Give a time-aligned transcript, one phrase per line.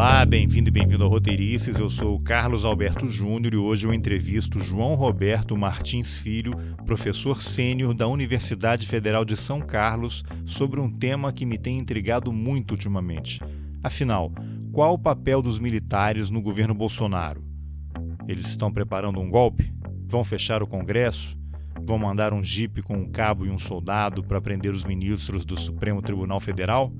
[0.00, 1.78] Olá, bem-vindo e bem-vindo ao Roteirices.
[1.78, 6.56] Eu sou Carlos Alberto Júnior e hoje eu entrevisto João Roberto Martins Filho,
[6.86, 12.32] professor sênior da Universidade Federal de São Carlos, sobre um tema que me tem intrigado
[12.32, 13.40] muito ultimamente.
[13.82, 14.32] Afinal,
[14.72, 17.44] qual o papel dos militares no governo Bolsonaro?
[18.26, 19.70] Eles estão preparando um golpe?
[20.06, 21.38] Vão fechar o Congresso?
[21.84, 25.60] Vão mandar um jipe com um cabo e um soldado para prender os ministros do
[25.60, 26.90] Supremo Tribunal Federal?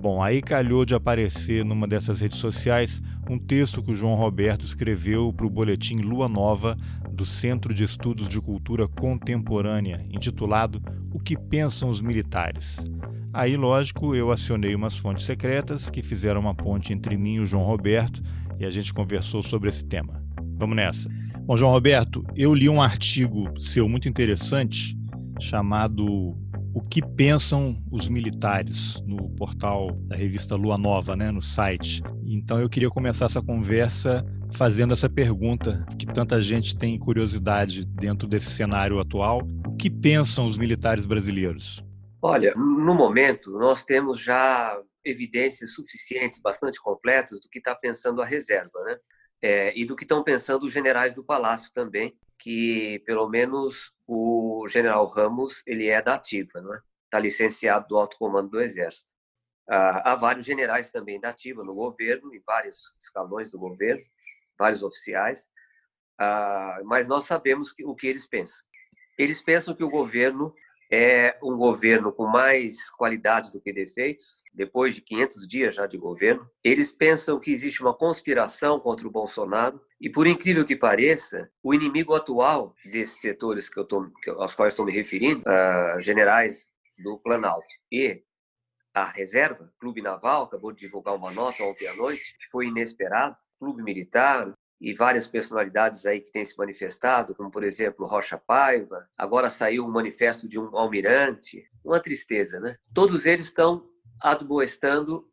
[0.00, 4.64] Bom, aí calhou de aparecer numa dessas redes sociais um texto que o João Roberto
[4.64, 6.74] escreveu para o boletim Lua Nova
[7.12, 10.80] do Centro de Estudos de Cultura Contemporânea, intitulado
[11.12, 12.82] O que Pensam os Militares.
[13.30, 17.46] Aí, lógico, eu acionei umas fontes secretas que fizeram uma ponte entre mim e o
[17.46, 18.22] João Roberto
[18.58, 20.24] e a gente conversou sobre esse tema.
[20.56, 21.10] Vamos nessa.
[21.42, 24.96] Bom, João Roberto, eu li um artigo seu muito interessante
[25.38, 26.34] chamado
[26.72, 32.02] o que pensam os militares no portal da revista Lua Nova, né, no site.
[32.24, 38.28] Então eu queria começar essa conversa fazendo essa pergunta que tanta gente tem curiosidade dentro
[38.28, 39.40] desse cenário atual.
[39.66, 41.84] O que pensam os militares brasileiros?
[42.22, 48.26] Olha, no momento nós temos já evidências suficientes, bastante completas do que está pensando a
[48.26, 48.96] reserva, né?
[49.42, 54.66] É, e do que estão pensando os generais do Palácio também, que pelo menos o
[54.68, 56.80] general Ramos ele é da ativa, não é?
[57.04, 59.12] Está licenciado do alto comando do Exército.
[59.68, 64.02] Ah, há vários generais também da ativa no governo, em vários escalões do governo,
[64.58, 65.48] vários oficiais,
[66.18, 68.64] ah, mas nós sabemos o que eles pensam.
[69.18, 70.54] Eles pensam que o governo
[70.90, 75.96] é um governo com mais qualidades do que defeitos, depois de 500 dias já de
[75.96, 76.48] governo.
[76.64, 81.72] Eles pensam que existe uma conspiração contra o Bolsonaro e, por incrível que pareça, o
[81.72, 86.68] inimigo atual desses setores que eu tô, aos quais estou me referindo, uh, generais
[86.98, 88.22] do Planalto e
[88.92, 93.36] a reserva, Clube Naval, acabou de divulgar uma nota ontem à noite, que foi inesperado,
[93.58, 99.06] Clube Militar, e várias personalidades aí que têm se manifestado, como por exemplo Rocha Paiva.
[99.16, 102.76] Agora saiu um manifesto de um almirante, uma tristeza, né?
[102.94, 103.86] Todos eles estão
[104.22, 105.28] admoestando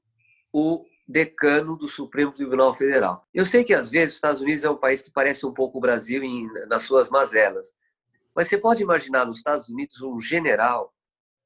[0.51, 3.25] o decano do Supremo Tribunal Federal.
[3.33, 5.77] Eu sei que às vezes os Estados Unidos é um país que parece um pouco
[5.77, 7.73] o Brasil em, nas suas mazelas,
[8.35, 10.93] mas você pode imaginar nos Estados Unidos um general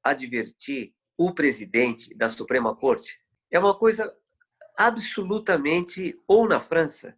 [0.02, 3.16] advertir o presidente da Suprema Corte?
[3.50, 4.12] É uma coisa
[4.76, 7.16] absolutamente ou na França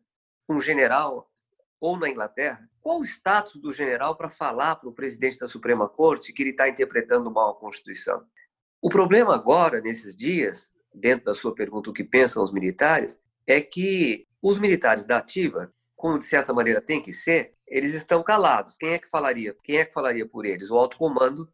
[0.49, 1.31] um general
[1.81, 5.89] ou na Inglaterra, qual o status do general para falar para o presidente da Suprema
[5.89, 8.25] Corte que ele está interpretando mal a Constituição?
[8.81, 13.61] O problema agora, nesses dias, dentro da sua pergunta, o que pensam os militares, é
[13.61, 18.77] que os militares da ativa, como de certa maneira tem que ser, eles estão calados.
[18.77, 19.57] Quem é que falaria?
[19.63, 20.71] Quem é que falaria por eles?
[20.71, 21.49] O alto comando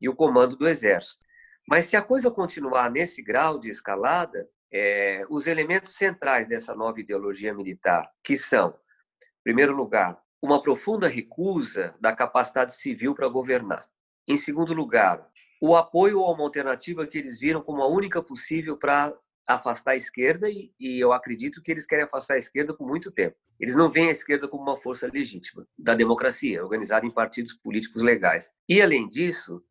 [0.00, 1.24] e o comando do exército.
[1.68, 7.00] Mas se a coisa continuar nesse grau de escalada, é, os elementos centrais dessa nova
[7.00, 13.84] ideologia militar, que são, em primeiro lugar, uma profunda recusa da capacidade civil para governar.
[14.26, 15.28] Em segundo lugar,
[15.60, 19.14] o apoio a uma alternativa que eles viram como a única possível para
[19.46, 23.10] afastar a esquerda e, e, eu acredito que eles querem afastar a esquerda por muito
[23.10, 23.36] tempo.
[23.58, 28.02] Eles não veem a esquerda como uma força legítima da democracia, organizada em partidos políticos
[28.02, 28.50] legais.
[28.68, 29.62] E, além disso,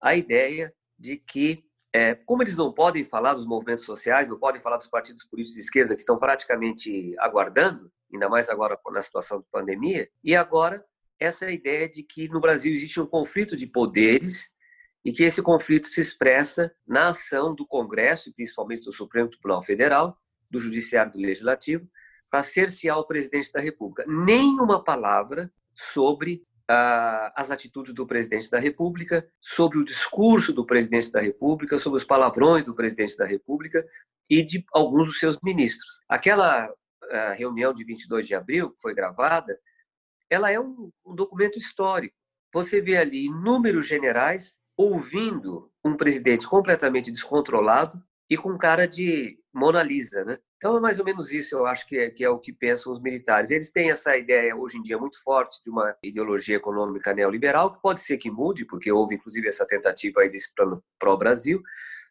[0.00, 1.62] a ideia de que
[1.96, 5.54] é, como eles não podem falar dos movimentos sociais, não podem falar dos partidos políticos
[5.54, 10.84] de esquerda que estão praticamente aguardando, ainda mais agora na situação de pandemia, e agora
[11.18, 14.50] essa ideia de que no Brasil existe um conflito de poderes
[15.02, 19.62] e que esse conflito se expressa na ação do Congresso, e principalmente do Supremo Tribunal
[19.62, 20.18] Federal,
[20.50, 21.88] do Judiciário do Legislativo,
[22.30, 24.04] para cercear o presidente da República.
[24.06, 31.20] Nenhuma palavra sobre as atitudes do presidente da República, sobre o discurso do presidente da
[31.20, 33.86] República, sobre os palavrões do presidente da República
[34.28, 36.00] e de alguns dos seus ministros.
[36.08, 36.68] Aquela
[37.36, 39.58] reunião de 22 de abril, que foi gravada,
[40.28, 42.16] ela é um, um documento histórico.
[42.52, 49.82] Você vê ali inúmeros generais ouvindo um presidente completamente descontrolado e com cara de Mona
[49.82, 50.38] Lisa, né?
[50.56, 52.92] Então é mais ou menos isso, eu acho que é, que é o que pensam
[52.92, 53.50] os militares.
[53.50, 57.82] Eles têm essa ideia hoje em dia muito forte de uma ideologia econômica neoliberal, que
[57.82, 61.62] pode ser que mude, porque houve inclusive essa tentativa aí desse plano pró-Brasil.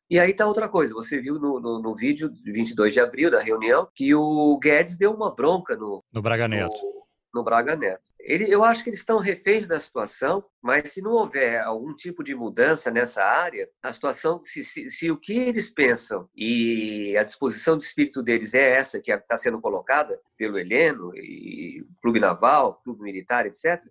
[0.08, 3.32] E aí tá outra coisa, você viu no, no, no, vídeo de 22 de abril
[3.32, 6.80] da reunião que o Guedes deu uma bronca no, no Braga Neto.
[6.80, 7.05] No,
[7.36, 8.10] no Braga Neto.
[8.18, 12.24] Ele, eu acho que eles estão reféns da situação, mas se não houver algum tipo
[12.24, 17.24] de mudança nessa área, a situação, se, se, se o que eles pensam e a
[17.24, 22.82] disposição de espírito deles é essa que está sendo colocada pelo Heleno, e Clube Naval,
[22.84, 23.84] Clube Militar, etc.,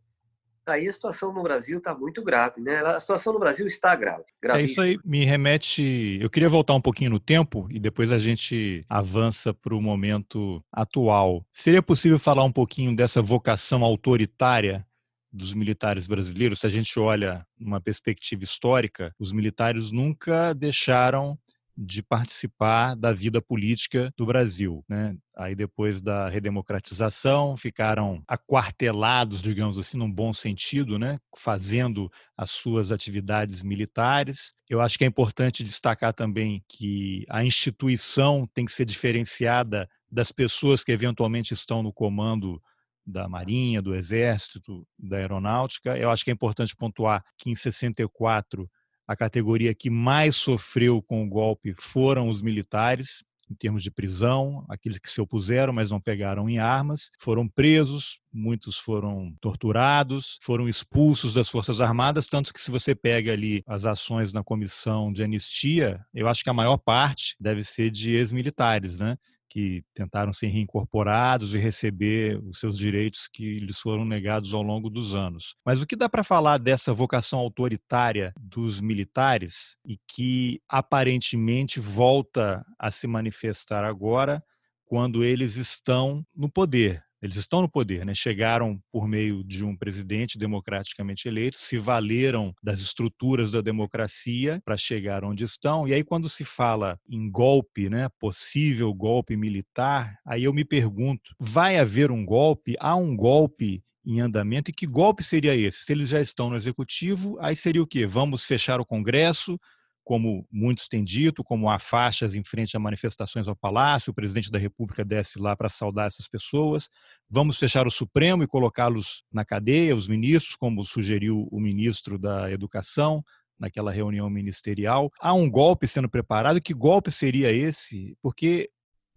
[0.67, 2.79] aí a situação no Brasil está muito grave, né?
[2.79, 4.25] A situação no Brasil está grave.
[4.43, 6.19] É isso aí me remete.
[6.21, 10.63] Eu queria voltar um pouquinho no tempo e depois a gente avança para o momento
[10.73, 11.45] atual.
[11.51, 14.87] Seria possível falar um pouquinho dessa vocação autoritária
[15.33, 16.61] dos militares brasileiros?
[16.61, 21.37] Se a gente olha numa perspectiva histórica, os militares nunca deixaram
[21.77, 24.85] de participar da vida política do Brasil.
[24.89, 25.17] Né?
[25.37, 31.19] Aí, depois da redemocratização, ficaram aquartelados, digamos assim, num bom sentido, né?
[31.37, 34.55] fazendo as suas atividades militares.
[34.69, 40.31] Eu acho que é importante destacar também que a instituição tem que ser diferenciada das
[40.31, 42.63] pessoas que eventualmente estão no comando
[43.07, 45.97] da Marinha, do Exército, da Aeronáutica.
[45.99, 48.71] Eu acho que é importante pontuar que em 64
[49.07, 54.65] a categoria que mais sofreu com o golpe foram os militares, em termos de prisão,
[54.69, 60.69] aqueles que se opuseram, mas não pegaram em armas, foram presos, muitos foram torturados, foram
[60.69, 65.23] expulsos das Forças Armadas, tanto que se você pega ali as ações na comissão de
[65.23, 69.17] anistia, eu acho que a maior parte deve ser de ex-militares, né?
[69.55, 74.91] Que tentaram ser reincorporados e receber os seus direitos que lhes foram negados ao longo
[74.91, 75.55] dos anos.
[75.65, 82.67] Mas o que dá para falar dessa vocação autoritária dos militares e que aparentemente volta
[82.77, 84.43] a se manifestar agora
[84.87, 87.04] quando eles estão no poder?
[87.25, 88.15] Eles estão no poder, né?
[88.15, 94.77] chegaram por meio de um presidente democraticamente eleito, se valeram das estruturas da democracia para
[94.77, 95.89] chegar onde estão.
[95.89, 98.11] E aí, quando se fala em golpe, né?
[98.21, 102.77] possível golpe militar, aí eu me pergunto: vai haver um golpe?
[102.79, 104.71] Há um golpe em andamento.
[104.71, 105.79] E que golpe seria esse?
[105.79, 108.07] Se eles já estão no executivo, aí seria o quê?
[108.07, 109.59] Vamos fechar o Congresso,
[110.05, 114.51] como muitos têm dito, como há faixas em frente a manifestações ao Palácio, o presidente
[114.51, 116.91] da República desce lá para saudar essas pessoas.
[117.29, 122.51] Vamos fechar o Supremo e colocá-los na cadeia, os ministros, como sugeriu o ministro da
[122.53, 123.25] Educação
[123.59, 125.11] naquela reunião ministerial.
[125.19, 126.61] Há um golpe sendo preparado.
[126.61, 128.17] Que golpe seria esse?
[128.21, 128.69] Porque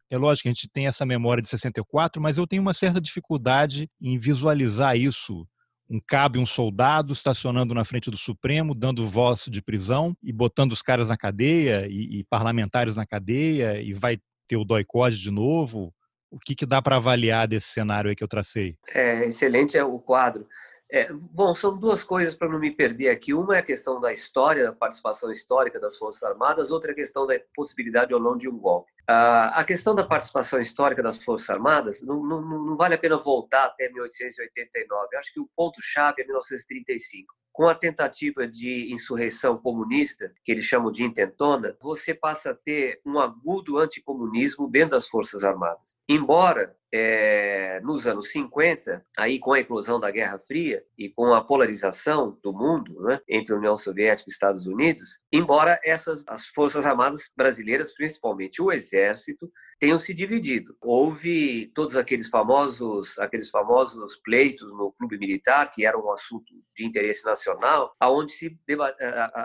[0.09, 3.01] é lógico que a gente tem essa memória de 64, mas eu tenho uma certa
[3.01, 5.45] dificuldade em visualizar isso
[5.89, 10.33] um cabo e um soldado estacionando na frente do Supremo, dando voz de prisão e
[10.33, 15.19] botando os caras na cadeia e, e parlamentares na cadeia e vai ter o doicode
[15.19, 15.93] de novo.
[16.29, 18.75] O que, que dá para avaliar desse cenário aí que eu tracei?
[18.93, 20.45] É excelente é o quadro.
[20.89, 23.33] É, bom, são duas coisas para não me perder aqui.
[23.33, 26.95] Uma é a questão da história, da participação histórica das Forças Armadas, outra é a
[26.95, 28.91] questão da possibilidade ou não de um golpe.
[29.05, 33.17] Ah, a questão da participação histórica das Forças Armadas, não, não, não vale a pena
[33.17, 35.07] voltar até 1889.
[35.11, 40.63] Eu acho que o ponto-chave é 1935 com a tentativa de insurreição comunista, que eles
[40.63, 45.97] chamam de intentona, você passa a ter um agudo anticomunismo dentro das Forças Armadas.
[46.07, 51.43] Embora é, nos anos 50, aí com a eclosão da Guerra Fria e com a
[51.43, 57.31] polarização do mundo né, entre União Soviética e Estados Unidos, embora essas as Forças Armadas
[57.35, 60.75] brasileiras, principalmente o Exército, tenham se dividido.
[60.81, 66.85] Houve todos aqueles famosos, aqueles famosos pleitos no clube militar, que era um assunto de
[66.85, 68.57] interesse nacional, aonde se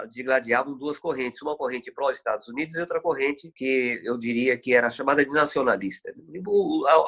[0.09, 4.89] digladiavam duas correntes, uma corrente pró-Estados Unidos e outra corrente que eu diria que era
[4.89, 6.13] chamada de nacionalista.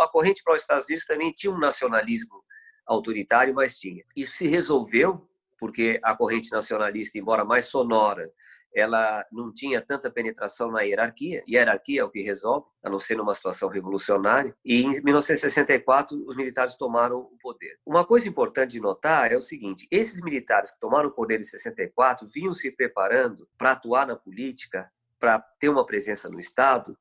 [0.00, 2.42] A corrente pró-Estados Unidos também tinha um nacionalismo
[2.86, 4.04] autoritário, mas tinha.
[4.14, 5.26] Isso se resolveu
[5.58, 8.30] porque a corrente nacionalista, embora mais sonora,
[8.74, 12.90] ela não tinha tanta penetração na hierarquia, e a hierarquia é o que resolve, a
[12.90, 17.78] não ser numa situação revolucionária, e em 1964 os militares tomaram o poder.
[17.86, 21.44] Uma coisa importante de notar é o seguinte, esses militares que tomaram o poder em
[21.44, 26.96] 64 vinham se preparando para atuar na política, para ter uma presença no Estado,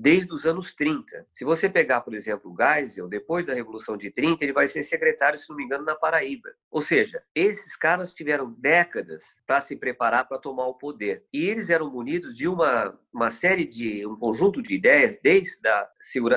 [0.00, 1.26] desde os anos 30.
[1.34, 4.84] Se você pegar, por exemplo, o Geisel, depois da Revolução de 30, ele vai ser
[4.84, 6.50] secretário, se não me engano, na Paraíba.
[6.70, 11.24] Ou seja, esses caras tiveram décadas para se preparar para tomar o poder.
[11.32, 15.90] E eles eram munidos de uma, uma série de, um conjunto de ideias, desde a,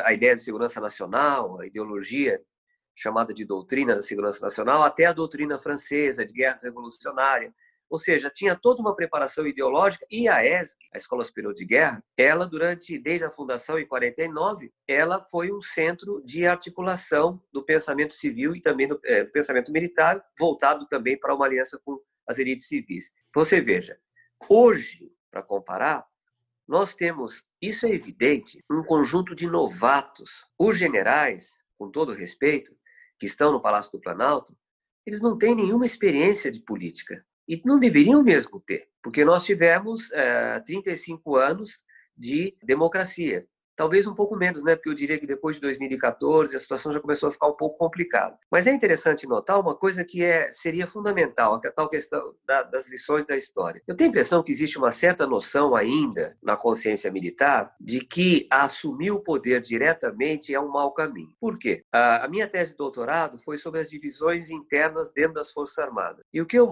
[0.06, 2.42] a ideia de segurança nacional, a ideologia
[2.96, 7.54] chamada de doutrina da segurança nacional, até a doutrina francesa de guerra revolucionária,
[7.92, 12.02] ou seja, tinha toda uma preparação ideológica e a ESG, a Escola Superior de Guerra,
[12.18, 18.14] ela durante desde a fundação em 49, ela foi um centro de articulação do pensamento
[18.14, 22.66] civil e também do é, pensamento militar, voltado também para uma aliança com as elites
[22.66, 23.12] civis.
[23.36, 24.00] Você veja,
[24.48, 26.08] hoje, para comparar,
[26.66, 30.48] nós temos, isso é evidente, um conjunto de novatos.
[30.58, 32.74] Os generais, com todo respeito,
[33.20, 34.56] que estão no Palácio do Planalto,
[35.06, 37.26] eles não têm nenhuma experiência de política.
[37.48, 41.84] E não deveriam mesmo ter, porque nós tivemos é, 35 anos
[42.16, 43.46] de democracia.
[43.76, 44.76] Talvez um pouco menos, né?
[44.76, 47.78] Porque eu diria que depois de 2014 a situação já começou a ficar um pouco
[47.78, 48.38] complicada.
[48.50, 52.90] Mas é interessante notar uma coisa que é, seria fundamental, a tal questão da, das
[52.90, 53.82] lições da história.
[53.88, 58.48] Eu tenho a impressão que existe uma certa noção ainda na consciência militar de que
[58.50, 61.34] assumir o poder diretamente é um mau caminho.
[61.40, 61.84] Por quê?
[61.92, 66.26] A, a minha tese de doutorado foi sobre as divisões internas dentro das Forças Armadas.
[66.34, 66.70] E o que eu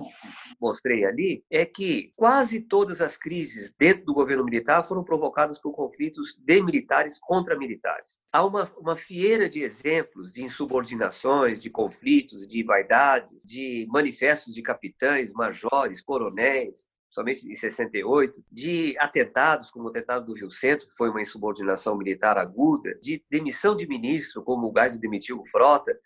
[0.60, 5.72] mostrei ali é que quase todas as crises dentro do governo militar foram provocadas por
[5.74, 8.20] conflitos de militares militares contra militares.
[8.32, 14.62] Há uma, uma fieira de exemplos de insubordinações, de conflitos, de vaidades, de manifestos de
[14.62, 20.96] capitães, majores, coronéis, somente em 68, de atentados, como o atentado do Rio Centro, que
[20.96, 25.98] foi uma insubordinação militar aguda, de demissão de ministro, como o Gás demitiu o Frota.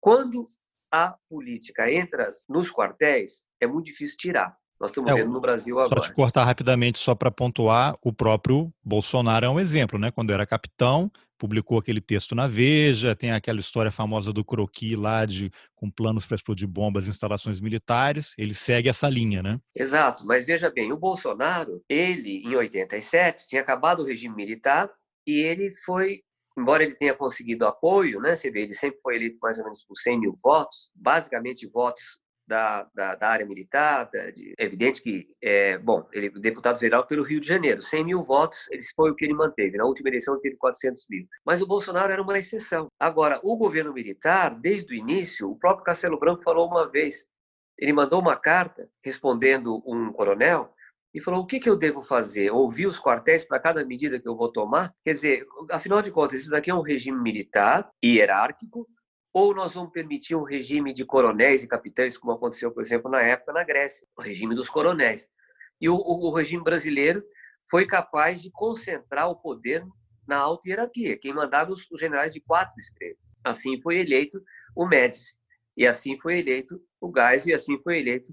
[0.00, 0.44] Quando
[0.92, 4.56] a política entra nos quartéis, é muito difícil tirar.
[4.84, 6.02] Nós estamos é, vendo no Brasil agora.
[6.02, 10.10] Só te cortar rapidamente, só para pontuar, o próprio Bolsonaro é um exemplo, né?
[10.10, 15.24] Quando era capitão, publicou aquele texto na Veja, tem aquela história famosa do croqui lá
[15.24, 19.58] de com planos para explodir bombas instalações militares, ele segue essa linha, né?
[19.74, 24.90] Exato, mas veja bem, o Bolsonaro, ele em 87 tinha acabado o regime militar
[25.26, 26.20] e ele foi
[26.56, 29.82] embora ele tenha conseguido apoio, né, você vê, ele sempre foi eleito mais ou menos
[29.84, 34.08] por 100 mil votos, basicamente votos da, da, da, área militar.
[34.12, 37.80] Da, de, é evidente que, é, bom, ele é deputado federal pelo Rio de Janeiro,
[37.80, 39.76] 100 mil votos, ele foi o que ele manteve.
[39.76, 41.26] Na última eleição, ele teve 400 mil.
[41.44, 42.88] Mas o Bolsonaro era uma exceção.
[42.98, 47.26] Agora, o governo militar, desde o início, o próprio Castelo Branco falou uma vez,
[47.78, 50.74] ele mandou uma carta respondendo um coronel
[51.14, 52.50] e falou: o que, que eu devo fazer?
[52.50, 54.92] Ouvir os quartéis para cada medida que eu vou tomar?
[55.04, 58.86] Quer dizer, afinal de contas, isso daqui é um regime militar, hierárquico,
[59.34, 63.20] ou nós vamos permitir um regime de coronéis e capitães, como aconteceu, por exemplo, na
[63.20, 65.28] época na Grécia, o regime dos coronéis.
[65.80, 67.20] E o, o, regime brasileiro
[67.68, 69.84] foi capaz de concentrar o poder
[70.24, 73.18] na alta hierarquia, quem mandava os, os generais de quatro estrelas.
[73.42, 74.40] Assim foi eleito
[74.74, 75.34] o Médici,
[75.76, 78.32] e assim foi eleito o Gás, e assim foi eleito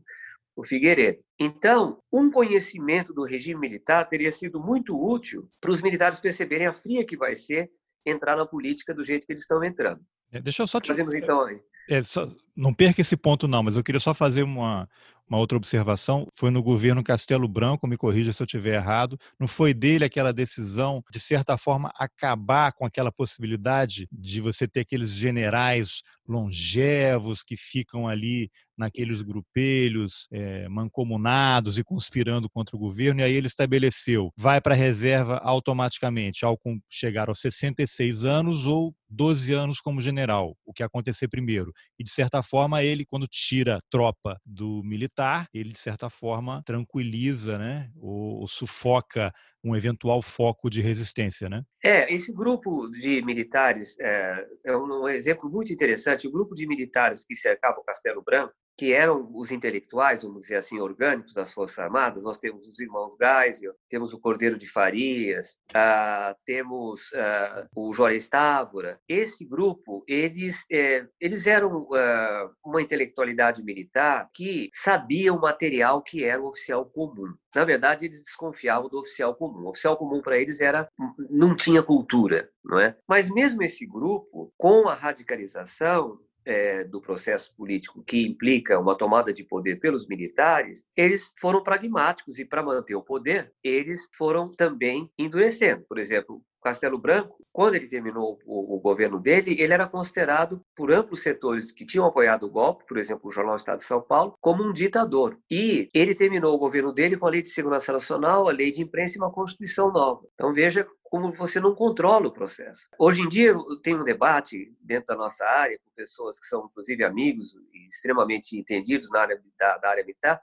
[0.56, 1.20] o Figueiredo.
[1.40, 6.74] Então, um conhecimento do regime militar teria sido muito útil para os militares perceberem a
[6.74, 7.72] fria que vai ser
[8.06, 10.06] entrar na política do jeito que eles estão entrando.
[10.32, 10.88] É, deixa eu só te...
[10.88, 11.60] Fazemos então aí.
[11.90, 12.28] É, só...
[12.56, 14.88] Não perca esse ponto não, mas eu queria só fazer uma,
[15.28, 16.28] uma outra observação.
[16.34, 20.34] Foi no governo Castelo Branco, me corrija se eu estiver errado, não foi dele aquela
[20.34, 27.56] decisão, de certa forma, acabar com aquela possibilidade de você ter aqueles generais longevos que
[27.56, 34.32] ficam ali naqueles grupelhos é, mancomunados e conspirando contra o governo, e aí ele estabeleceu,
[34.36, 36.60] vai para a reserva automaticamente ao
[36.90, 41.72] chegar aos 66 anos ou 12 anos como general, o que acontecer primeiro.
[42.00, 47.58] E, de certa forma, ele, quando tira tropa do militar, ele, de certa forma, tranquiliza,
[47.58, 49.32] né, ou, ou sufoca
[49.64, 51.64] um eventual foco de resistência, né?
[51.84, 56.28] É, esse grupo de militares é, é um exemplo muito interessante.
[56.28, 60.56] O grupo de militares que cercava o Castelo Branco que eram os intelectuais, vamos dizer
[60.56, 62.24] assim, orgânicos das Forças Armadas.
[62.24, 68.30] Nós temos os irmãos Geisel, temos o Cordeiro de Farias, uh, temos uh, o Jorge
[68.30, 69.00] Távora.
[69.08, 76.24] Esse grupo, eles, é, eles eram uh, uma intelectualidade militar que sabia o material que
[76.24, 77.34] era o oficial comum.
[77.54, 79.66] Na verdade, eles desconfiavam do oficial comum.
[79.66, 80.88] O oficial comum para eles era
[81.30, 82.96] não tinha cultura, não é?
[83.08, 89.34] Mas mesmo esse grupo, com a radicalização, é, do processo político que implica uma tomada
[89.34, 95.12] de poder pelos militares, eles foram pragmáticos e, para manter o poder, eles foram também
[95.18, 95.86] endurecendo.
[95.88, 100.92] Por exemplo, Castelo Branco, quando ele terminou o, o, governo dele, ele era considerado por
[100.92, 104.36] amplos setores que tinham apoiado o golpe, por exemplo, o Jornal Estado de São Paulo,
[104.40, 105.38] como um ditador.
[105.50, 108.82] E ele terminou o governo dele com a Lei de Segurança Nacional, a Lei de
[108.82, 110.22] Imprensa e uma Constituição nova.
[110.34, 112.88] Então veja como você não controla o processo.
[112.98, 113.54] Hoje em dia
[113.84, 118.58] tem um debate dentro da nossa área com pessoas que são inclusive amigos e extremamente
[118.58, 120.42] entendidos na área da, da área militar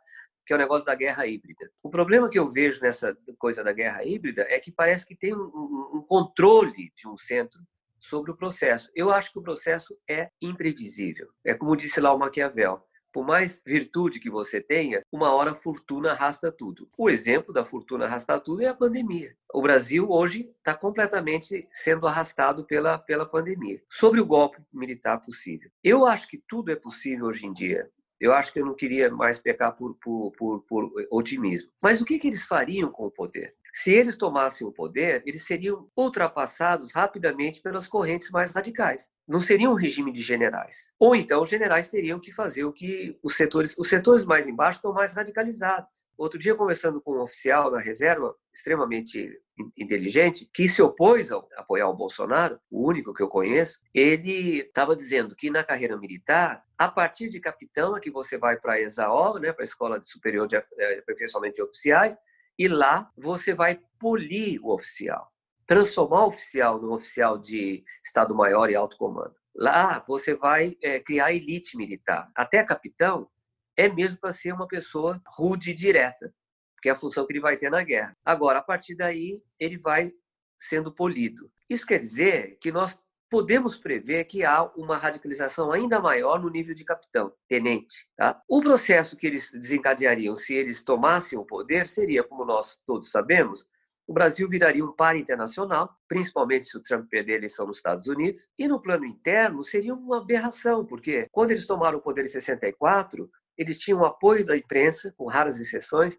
[0.49, 1.71] que é o negócio da guerra híbrida.
[1.83, 5.35] O problema que eu vejo nessa coisa da guerra híbrida é que parece que tem
[5.35, 7.61] um, um, controle de um centro
[8.01, 8.91] sobre o processo.
[8.95, 11.29] Eu acho que o processo é imprevisível.
[11.45, 12.83] É como disse lá o Maquiavel.
[13.13, 16.89] Por mais virtude que você tenha, uma hora a fortuna arrasta tudo.
[16.97, 19.37] O exemplo da fortuna arrastar tudo é a pandemia.
[19.53, 23.83] O Brasil hoje está completamente sendo arrastado pela, pela pandemia.
[23.91, 25.71] Sobre o golpe militar possível.
[25.85, 27.91] Eu acho que tudo é possível hoje em dia
[28.21, 31.71] eu acho que eu não queria mais pecar por, por, por, por otimismo.
[31.81, 33.55] Mas o que, que eles fariam com o poder?
[33.81, 39.09] Se eles tomassem o poder, eles seriam ultrapassados rapidamente pelas correntes mais radicais.
[39.25, 40.89] Não seria um regime de generais.
[40.99, 44.79] Ou então os generais teriam que fazer o que os setores, os setores mais embaixo
[44.79, 46.09] estão mais radicalizados.
[46.17, 49.31] Outro dia conversando com um oficial na reserva, extremamente
[49.77, 54.97] inteligente, que se opôs a apoiar o Bolsonaro, o único que eu conheço, ele estava
[54.97, 58.81] dizendo que na carreira militar, a partir de capitão é que você vai para a
[58.81, 62.19] ESAO, né, para a Escola Superior de eh, Aperfeiçoamento de Oficiais,
[62.59, 65.33] e lá você vai polir o oficial,
[65.67, 69.35] transformar o oficial num oficial de Estado-Maior e alto comando.
[69.55, 72.31] Lá você vai é, criar elite militar.
[72.35, 73.29] Até capitão
[73.77, 76.33] é mesmo para ser uma pessoa rude e direta
[76.81, 78.17] que é a função que ele vai ter na guerra.
[78.25, 80.13] Agora, a partir daí, ele vai
[80.59, 81.51] sendo polido.
[81.69, 82.99] Isso quer dizer que nós
[83.31, 88.07] podemos prever que há uma radicalização ainda maior no nível de capitão, tenente.
[88.17, 88.41] Tá?
[88.49, 93.69] O processo que eles desencadeariam se eles tomassem o poder seria, como nós todos sabemos,
[94.07, 98.07] o Brasil viraria um par internacional, principalmente se o Trump perder a eleição nos Estados
[98.07, 102.29] Unidos, e no plano interno seria uma aberração, porque quando eles tomaram o poder em
[102.29, 106.19] 64, eles tinham apoio da imprensa, com raras exceções,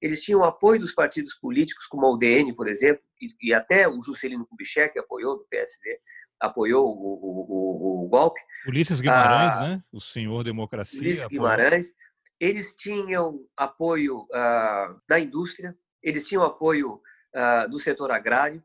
[0.00, 4.02] eles tinham apoio dos partidos políticos, como a UDN, por exemplo, e, e até o
[4.02, 6.00] Juscelino Kubitschek apoiou, do PSD,
[6.40, 8.40] apoiou o, o, o, o golpe.
[8.66, 9.82] Ulisses Guimarães, ah, né?
[9.92, 11.00] O senhor democracia.
[11.00, 11.42] Ulisses apoiou.
[11.44, 11.94] Guimarães.
[12.40, 17.00] Eles tinham apoio ah, da indústria, eles tinham apoio
[17.34, 18.62] ah, do setor agrário,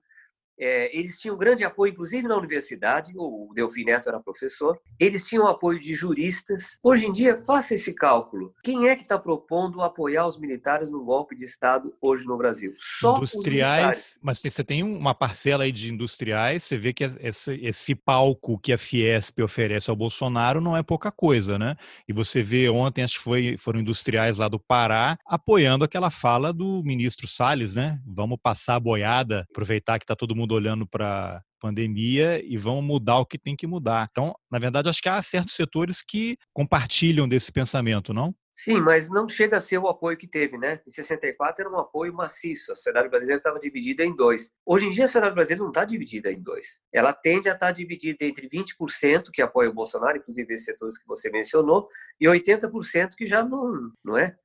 [0.58, 5.48] é, eles tinham grande apoio, inclusive na universidade, o Delfim Neto era professor, eles tinham
[5.48, 6.78] apoio de juristas.
[6.84, 8.54] Hoje em dia, faça esse cálculo.
[8.64, 12.72] Quem é que está propondo apoiar os militares no golpe de Estado hoje no Brasil?
[12.78, 17.96] Só industriais, mas você tem uma parcela aí de industriais, você vê que esse, esse
[17.96, 21.76] palco que a Fiesp oferece ao Bolsonaro não é pouca coisa, né?
[22.08, 26.54] E você vê ontem, acho que foi, foram industriais lá do Pará, apoiando aquela fala
[26.54, 28.00] do ministro Salles, né?
[28.06, 32.82] Vamos passar a boiada, aproveitar que está todo mundo mundo olhando para pandemia e vão
[32.82, 34.08] mudar o que tem que mudar.
[34.12, 38.36] Então, na verdade, acho que há certos setores que compartilham desse pensamento, não?
[38.56, 40.80] Sim, mas não chega a ser o apoio que teve, né?
[40.86, 44.52] Em 64 era um apoio maciço, a sociedade brasileira estava dividida em dois.
[44.64, 46.80] Hoje em dia a sociedade brasileira não está dividida em dois.
[46.94, 51.00] Ela tende a estar tá dividida entre 20% que apoia o Bolsonaro, inclusive esses setores
[51.00, 51.88] que você mencionou,
[52.22, 54.36] e 80% que já não, não é?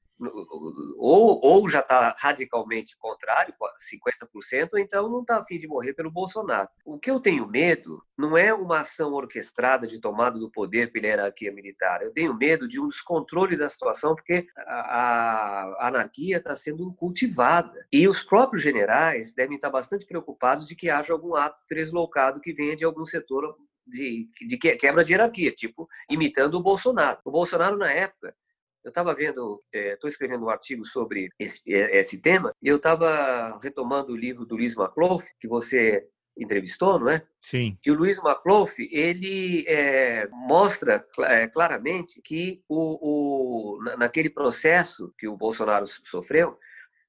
[0.96, 6.10] Ou, ou já está radicalmente contrário, 50%, ou então não está afim de morrer pelo
[6.10, 6.68] Bolsonaro.
[6.84, 11.06] O que eu tenho medo não é uma ação orquestrada de tomada do poder pela
[11.06, 12.02] hierarquia militar.
[12.02, 17.86] Eu tenho medo de um descontrole da situação, porque a, a anarquia está sendo cultivada.
[17.92, 22.52] E os próprios generais devem estar bastante preocupados de que haja algum ato deslocado que
[22.52, 27.18] venha de algum setor de, de quebra de hierarquia, tipo imitando o Bolsonaro.
[27.24, 28.34] O Bolsonaro, na época,
[28.84, 32.76] eu estava vendo, estou é, escrevendo um artigo sobre esse, é, esse tema, e eu
[32.76, 36.06] estava retomando o livro do Luiz Maclouf, que você
[36.38, 37.22] entrevistou, não é?
[37.40, 37.76] Sim.
[37.84, 45.26] E o Luiz Maclouf, ele é, mostra é, claramente que o, o, naquele processo que
[45.26, 46.56] o Bolsonaro sofreu,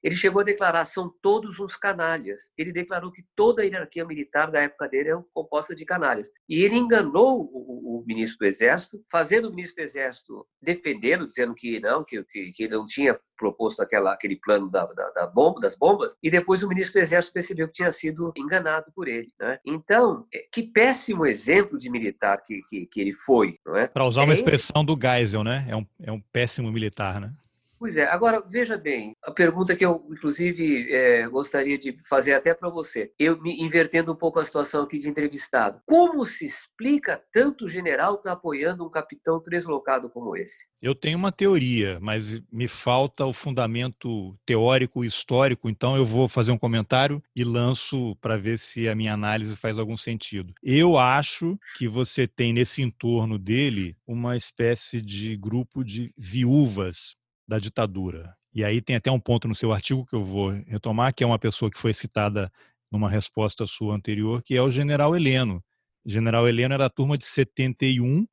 [0.04, 2.52] ele chegou a declarar: são todos uns canalhas.
[2.58, 6.32] Ele declarou que toda a hierarquia militar da época dele é composta de canalhas.
[6.48, 11.54] E ele enganou o, o ministro do Exército, fazendo o ministro do Exército defendê-lo, dizendo
[11.54, 15.28] que não, que, que, que, ele não tinha proposto aquela, aquele plano da, da, da,
[15.28, 16.16] bomba, das bombas.
[16.22, 19.32] E depois o ministro do Exército percebeu que tinha sido enganado por ele.
[19.40, 19.60] Né?
[19.66, 23.58] Então, é, que péssimo exemplo de militar que, que, que ele foi.
[23.76, 23.88] É?
[23.88, 25.64] Para usar uma é expressão do Geisel, né?
[25.68, 27.34] É um, é um péssimo militar, né?
[27.80, 28.04] Pois é.
[28.04, 33.13] Agora, veja bem, a pergunta que eu, inclusive, é, gostaria de fazer até para você,
[33.18, 35.80] eu me invertendo um pouco a situação aqui de entrevistado.
[35.86, 40.68] Como se explica tanto general estar tá apoiando um capitão deslocado como esse?
[40.82, 46.28] Eu tenho uma teoria, mas me falta o fundamento teórico e histórico, então eu vou
[46.28, 50.54] fazer um comentário e lanço para ver se a minha análise faz algum sentido.
[50.62, 57.18] Eu acho que você tem nesse entorno dele uma espécie de grupo de viúvas
[57.50, 58.38] da ditadura.
[58.54, 61.28] E aí tem até um ponto no seu artigo que eu vou retomar, que é
[61.28, 62.52] uma pessoa que foi citada
[62.92, 65.64] numa resposta sua anterior, que é o general Heleno.
[66.06, 68.28] O general Heleno era da turma de 71,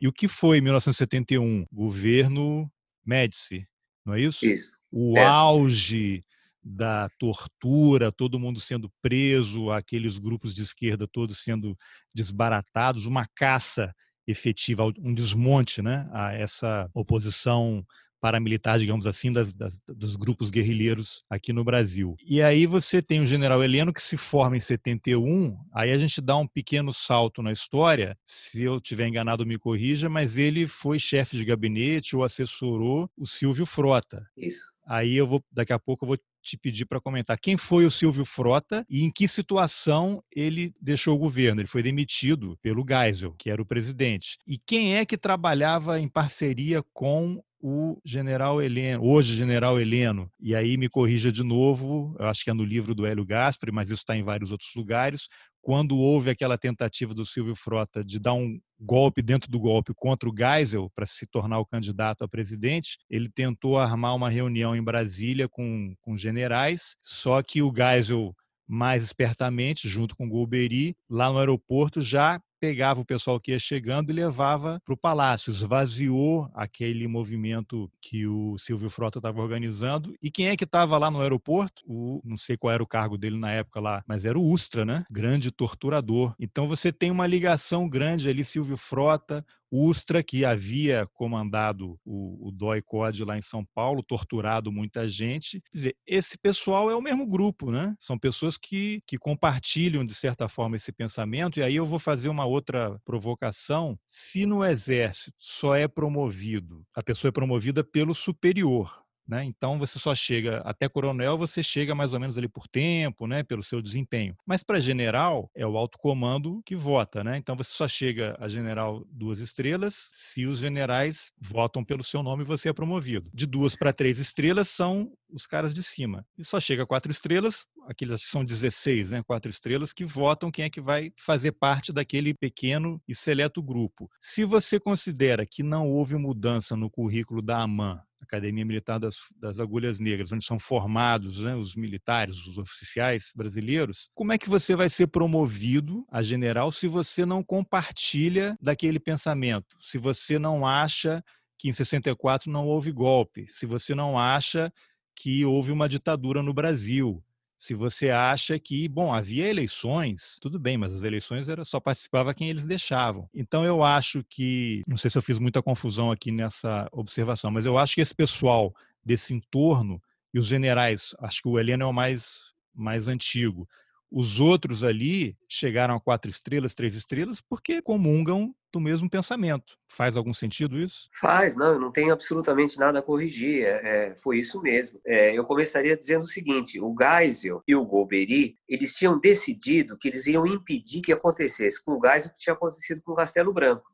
[0.00, 1.66] e o que foi em 1971?
[1.70, 2.70] Governo
[3.04, 3.66] Médici,
[4.06, 4.44] não é isso?
[4.46, 4.72] Isso.
[4.90, 5.22] O é.
[5.22, 6.24] auge
[6.62, 11.76] da tortura, todo mundo sendo preso, aqueles grupos de esquerda todos sendo
[12.14, 13.94] desbaratados, uma caça
[14.26, 17.84] efetiva, um desmonte né, a essa oposição
[18.22, 22.14] paramilitar, digamos assim, das, das, dos grupos guerrilheiros aqui no Brasil.
[22.24, 26.20] E aí você tem o general Heleno que se forma em 71, aí a gente
[26.20, 31.00] dá um pequeno salto na história, se eu tiver enganado me corrija, mas ele foi
[31.00, 34.24] chefe de gabinete ou assessorou o Silvio Frota.
[34.36, 34.70] Isso.
[34.86, 37.90] Aí eu vou, daqui a pouco eu vou te pedir para comentar quem foi o
[37.90, 41.60] Silvio Frota e em que situação ele deixou o governo.
[41.60, 44.38] Ele foi demitido pelo Geisel, que era o presidente.
[44.46, 50.52] E quem é que trabalhava em parceria com o general Heleno, hoje general Heleno, e
[50.52, 53.88] aí me corrija de novo, eu acho que é no livro do Hélio Gaspari, mas
[53.88, 55.28] isso está em vários outros lugares,
[55.60, 60.28] quando houve aquela tentativa do Silvio Frota de dar um golpe dentro do golpe contra
[60.28, 64.82] o Geisel para se tornar o candidato a presidente, ele tentou armar uma reunião em
[64.82, 68.34] Brasília com, com generais, só que o Geisel
[68.66, 74.10] mais espertamente, junto com Golbery, lá no aeroporto já pegava o pessoal que ia chegando
[74.10, 80.14] e levava para o palácio, esvaziou aquele movimento que o Silvio Frota estava organizando.
[80.22, 81.82] E quem é que estava lá no aeroporto?
[81.84, 84.84] O, não sei qual era o cargo dele na época lá, mas era o Ustra,
[84.84, 85.04] né?
[85.10, 86.36] Grande torturador.
[86.38, 89.44] Então você tem uma ligação grande ali, Silvio Frota,
[89.74, 95.62] Ustra, que havia comandado o, o DOI-COD lá em São Paulo, torturado muita gente.
[95.72, 97.94] Quer dizer, esse pessoal é o mesmo grupo, né?
[97.98, 101.58] São pessoas que, que compartilham, de certa forma, esse pensamento.
[101.58, 103.98] E aí eu vou fazer uma outra provocação.
[104.06, 109.44] Se no Exército só é promovido, a pessoa é promovida pelo superior, né?
[109.44, 113.42] Então você só chega até coronel, você chega mais ou menos ali por tempo, né?
[113.42, 114.36] pelo seu desempenho.
[114.46, 117.36] Mas para general é o alto comando que vota, né?
[117.36, 122.42] Então você só chega a general duas estrelas se os generais votam pelo seu nome
[122.42, 123.30] e você é promovido.
[123.32, 126.26] De duas para três estrelas são os caras de cima.
[126.36, 129.22] E só chega a quatro estrelas, aqueles são 16, né?
[129.22, 134.10] Quatro estrelas que votam quem é que vai fazer parte daquele pequeno e seleto grupo.
[134.18, 139.60] Se você considera que não houve mudança no currículo da AMAN Academia Militar das, das
[139.60, 144.74] Agulhas Negras, onde são formados né, os militares, os oficiais brasileiros, como é que você
[144.76, 149.76] vai ser promovido a general se você não compartilha daquele pensamento?
[149.80, 151.22] Se você não acha
[151.58, 154.72] que em 64 não houve golpe, se você não acha
[155.14, 157.22] que houve uma ditadura no Brasil,
[157.62, 162.34] se você acha que, bom, havia eleições, tudo bem, mas as eleições era só participava
[162.34, 163.28] quem eles deixavam.
[163.32, 167.64] Então eu acho que, não sei se eu fiz muita confusão aqui nessa observação, mas
[167.64, 170.02] eu acho que esse pessoal desse entorno
[170.34, 173.68] e os generais, acho que o Heleno é o mais mais antigo.
[174.14, 179.78] Os outros ali chegaram a quatro estrelas, três estrelas, porque comungam do mesmo pensamento.
[179.86, 181.08] Faz algum sentido isso?
[181.18, 183.64] Faz, não, eu não tenho absolutamente nada a corrigir.
[183.64, 185.00] É, é, foi isso mesmo.
[185.06, 190.08] É, eu começaria dizendo o seguinte: o Geisel e o Golbery, eles tinham decidido que
[190.08, 193.52] eles iam impedir que acontecesse com o Geisel o que tinha acontecido com o Castelo
[193.52, 193.91] Branco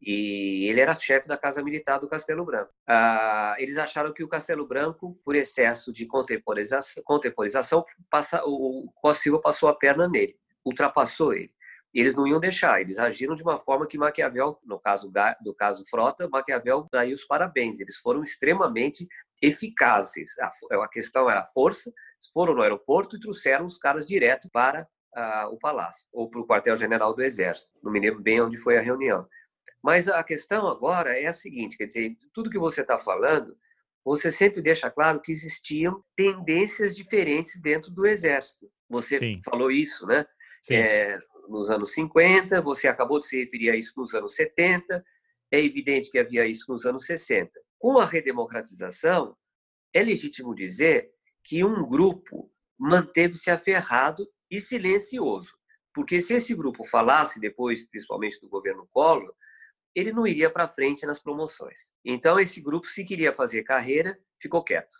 [0.00, 2.72] e ele era chefe da Casa Militar do Castelo Branco.
[2.86, 9.22] Ah, eles acharam que o Castelo Branco, por excesso de contemporização, contemporização passa, o Costa
[9.22, 11.52] Silva passou a perna nele, ultrapassou ele.
[11.92, 15.84] Eles não iam deixar, eles agiram de uma forma que Maquiavel, no caso do caso
[15.88, 17.80] Frota, Maquiavel daí os parabéns.
[17.80, 19.08] Eles foram extremamente
[19.40, 20.38] eficazes.
[20.38, 21.92] A, a questão era a força,
[22.32, 26.46] foram no aeroporto e trouxeram os caras direto para ah, o palácio ou para o
[26.46, 27.70] quartel-general do Exército.
[27.82, 29.26] Não me lembro bem onde foi a reunião.
[29.82, 33.56] Mas a questão agora é a seguinte, quer dizer, tudo que você está falando,
[34.04, 38.70] você sempre deixa claro que existiam tendências diferentes dentro do exército.
[38.88, 39.38] Você Sim.
[39.44, 40.24] falou isso, né?
[40.70, 45.04] É, nos anos 50, você acabou de se referir a isso nos anos 70,
[45.50, 47.50] é evidente que havia isso nos anos 60.
[47.78, 49.36] Com a redemocratização,
[49.94, 51.10] é legítimo dizer
[51.44, 55.56] que um grupo manteve-se aferrado e silencioso.
[55.94, 59.34] Porque se esse grupo falasse depois, principalmente do governo Collor,
[59.98, 61.90] ele não iria para frente nas promoções.
[62.04, 64.94] Então, esse grupo, se queria fazer carreira, ficou quieto.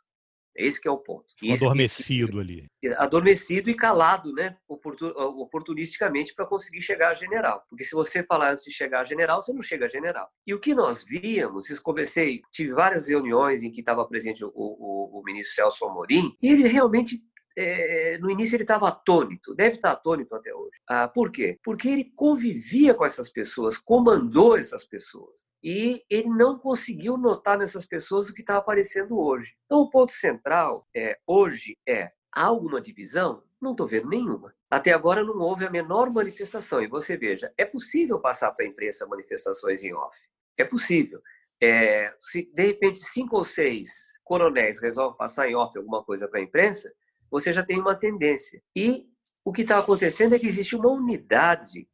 [0.59, 1.27] Esse que é o ponto.
[1.53, 2.67] adormecido ali.
[2.97, 4.57] Adormecido e calado, né?
[4.69, 7.65] oportunisticamente para conseguir chegar a general.
[7.69, 10.29] Porque se você falar antes de chegar a general, você não chega a general.
[10.45, 14.51] E o que nós víamos, eu conversei, tive várias reuniões em que estava presente o,
[14.53, 17.23] o, o ministro Celso Amorim, e ele realmente
[17.61, 20.79] é, no início ele estava atônito, deve estar atônito até hoje.
[20.89, 21.59] Ah, por quê?
[21.65, 25.45] Porque ele convivia com essas pessoas, comandou essas pessoas.
[25.61, 29.57] E ele não conseguiu notar nessas pessoas o que está aparecendo hoje.
[29.67, 33.43] Então, o ponto central é, hoje é: há alguma divisão?
[33.61, 34.55] Não estou vendo nenhuma.
[34.71, 36.81] Até agora não houve a menor manifestação.
[36.81, 40.17] E você veja, é possível passar para a imprensa manifestações em off.
[40.57, 41.21] É possível.
[41.61, 46.39] É, se de repente cinco ou seis coronéis resolvem passar em off alguma coisa para
[46.39, 46.93] a imprensa,
[47.31, 48.63] você já tem uma tendência.
[48.75, 49.07] E
[49.45, 51.89] o que está acontecendo é que existe uma unidade,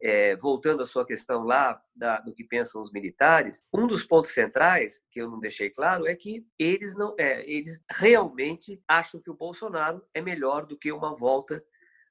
[0.00, 4.32] é, voltando à sua questão lá da, do que pensam os militares, um dos pontos
[4.32, 9.30] centrais, que eu não deixei claro, é que eles, não, é, eles realmente acham que
[9.30, 11.64] o Bolsonaro é melhor do que uma volta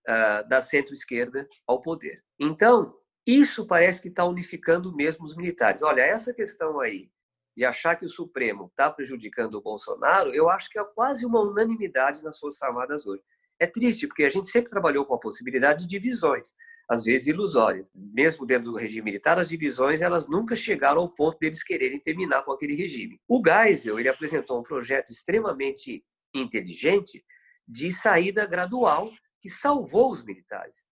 [0.08, 2.24] uh, da centro-esquerda ao poder.
[2.40, 2.94] Então,
[3.26, 5.82] isso parece que está unificando mesmo os militares.
[5.82, 7.10] Olha, essa questão aí
[7.58, 11.41] de achar que o Supremo está prejudicando o Bolsonaro, eu acho que é quase uma
[11.41, 13.24] unanimidade nas Forças Armadas hoje.
[13.60, 16.54] É triste, porque a gente sempre trabalhou com a possibilidade de divisões,
[16.88, 17.89] às vezes ilusórias.
[17.96, 22.43] Mesmo dentro do regime militar, as divisões elas nunca chegaram ao ponto deles quererem terminar
[22.43, 23.20] com aquele regime.
[23.28, 27.26] O Geisel ele apresentou um projeto extremamente inteligente
[27.67, 29.10] de saída gradual
[29.41, 30.84] que salvou os militares,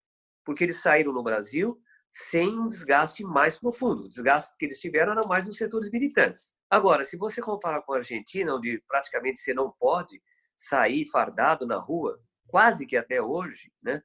[0.44, 1.80] porque eles saíram no Brasil
[2.18, 4.06] sem um desgaste mais profundo.
[4.06, 6.54] O desgaste que eles tiveram era mais nos setores militantes.
[6.70, 10.22] Agora, se você comparar com a Argentina, onde praticamente você não pode
[10.56, 14.02] sair fardado na rua, quase que até hoje, né?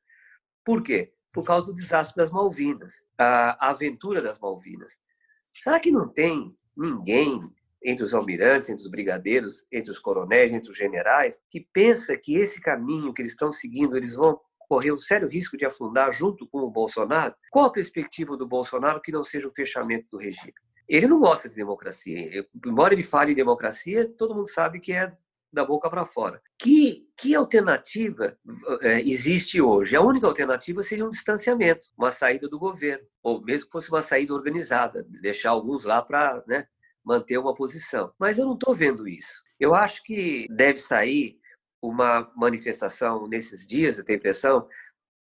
[0.65, 1.15] Por quê?
[1.33, 5.01] Por causa do desastre das Malvinas, a aventura das Malvinas.
[5.55, 7.41] Será que não tem ninguém
[7.81, 12.35] entre os almirantes, entre os brigadeiros, entre os coronéis, entre os generais, que pensa que
[12.35, 16.47] esse caminho que eles estão seguindo, eles vão correr um sério risco de afundar junto
[16.47, 17.35] com o Bolsonaro?
[17.51, 20.55] Qual a perspectiva do Bolsonaro que não seja o fechamento do regime?
[20.89, 22.47] Ele não gosta de democracia.
[22.65, 25.13] Embora ele fale em democracia, todo mundo sabe que é
[25.53, 26.41] da boca para fora.
[26.57, 28.39] Que, que alternativa
[28.83, 29.97] é, existe hoje?
[29.97, 34.03] A única alternativa seria um distanciamento, uma saída do governo, ou mesmo que fosse uma
[34.03, 36.67] saída organizada, deixar alguns lá para né,
[37.05, 38.13] manter uma posição.
[38.17, 39.43] Mas eu não estou vendo isso.
[39.59, 41.40] Eu acho que deve sair
[41.83, 44.69] uma manifestação nesses dias, eu tenho a impressão,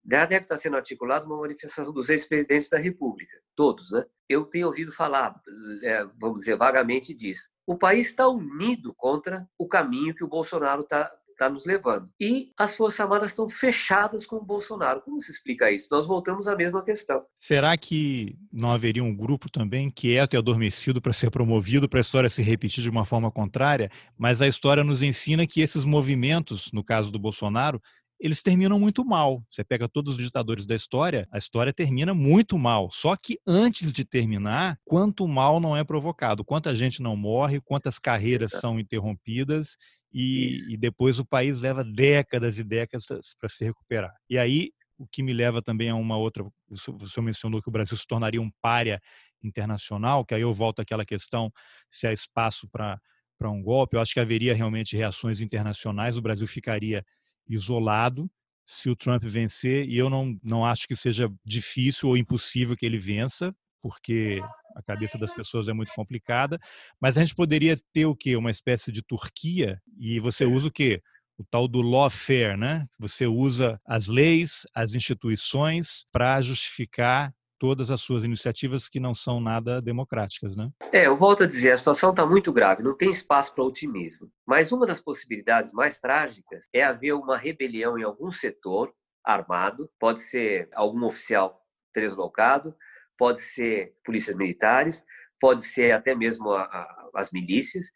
[0.09, 4.05] já deve estar sendo articulada uma manifestação dos ex-presidentes da República, todos, né?
[4.27, 5.39] Eu tenho ouvido falar,
[5.83, 7.49] é, vamos dizer, vagamente disso.
[7.65, 12.11] O país está unido contra o caminho que o Bolsonaro está está nos levando.
[12.19, 15.01] E as Forças Armadas estão fechadas com o Bolsonaro.
[15.01, 15.87] Como se explica isso?
[15.89, 17.23] Nós voltamos à mesma questão.
[17.37, 22.01] Será que não haveria um grupo também quieto e adormecido para ser promovido para a
[22.01, 23.89] história se repetir de uma forma contrária?
[24.17, 27.81] Mas a história nos ensina que esses movimentos, no caso do Bolsonaro,
[28.19, 29.41] eles terminam muito mal.
[29.49, 32.91] Você pega todos os ditadores da história, a história termina muito mal.
[32.91, 37.97] Só que antes de terminar, quanto mal não é provocado, quanta gente não morre, quantas
[37.97, 39.77] carreiras são interrompidas
[40.11, 43.05] e, e depois o país leva décadas e décadas
[43.39, 44.13] para se recuperar.
[44.29, 46.43] E aí, o que me leva também a uma outra.
[46.43, 49.01] O senhor mencionou que o Brasil se tornaria um párea
[49.41, 51.51] internacional, que aí eu volto àquela questão
[51.89, 52.99] se há espaço para
[53.43, 53.95] um golpe.
[53.95, 56.17] Eu acho que haveria realmente reações internacionais.
[56.17, 57.05] O Brasil ficaria
[57.47, 58.29] isolado
[58.65, 62.85] se o Trump vencer, e eu não, não acho que seja difícil ou impossível que
[62.85, 64.39] ele vença, porque
[64.75, 66.59] a cabeça das pessoas é muito complicada,
[66.99, 68.35] mas a gente poderia ter o quê?
[68.35, 71.01] Uma espécie de Turquia, e você usa o quê?
[71.37, 72.85] O tal do lawfare, né?
[72.99, 79.39] Você usa as leis, as instituições para justificar todas as suas iniciativas que não são
[79.39, 80.69] nada democráticas, né?
[80.93, 84.31] É, eu volto a dizer, a situação está muito grave, não tem espaço para otimismo.
[84.47, 90.21] Mas uma das possibilidades mais trágicas é haver uma rebelião em algum setor armado, pode
[90.21, 91.61] ser algum oficial
[91.93, 92.73] deslocado,
[93.19, 95.03] pode ser polícias militares,
[95.39, 97.87] pode ser até mesmo a, a, as milícias,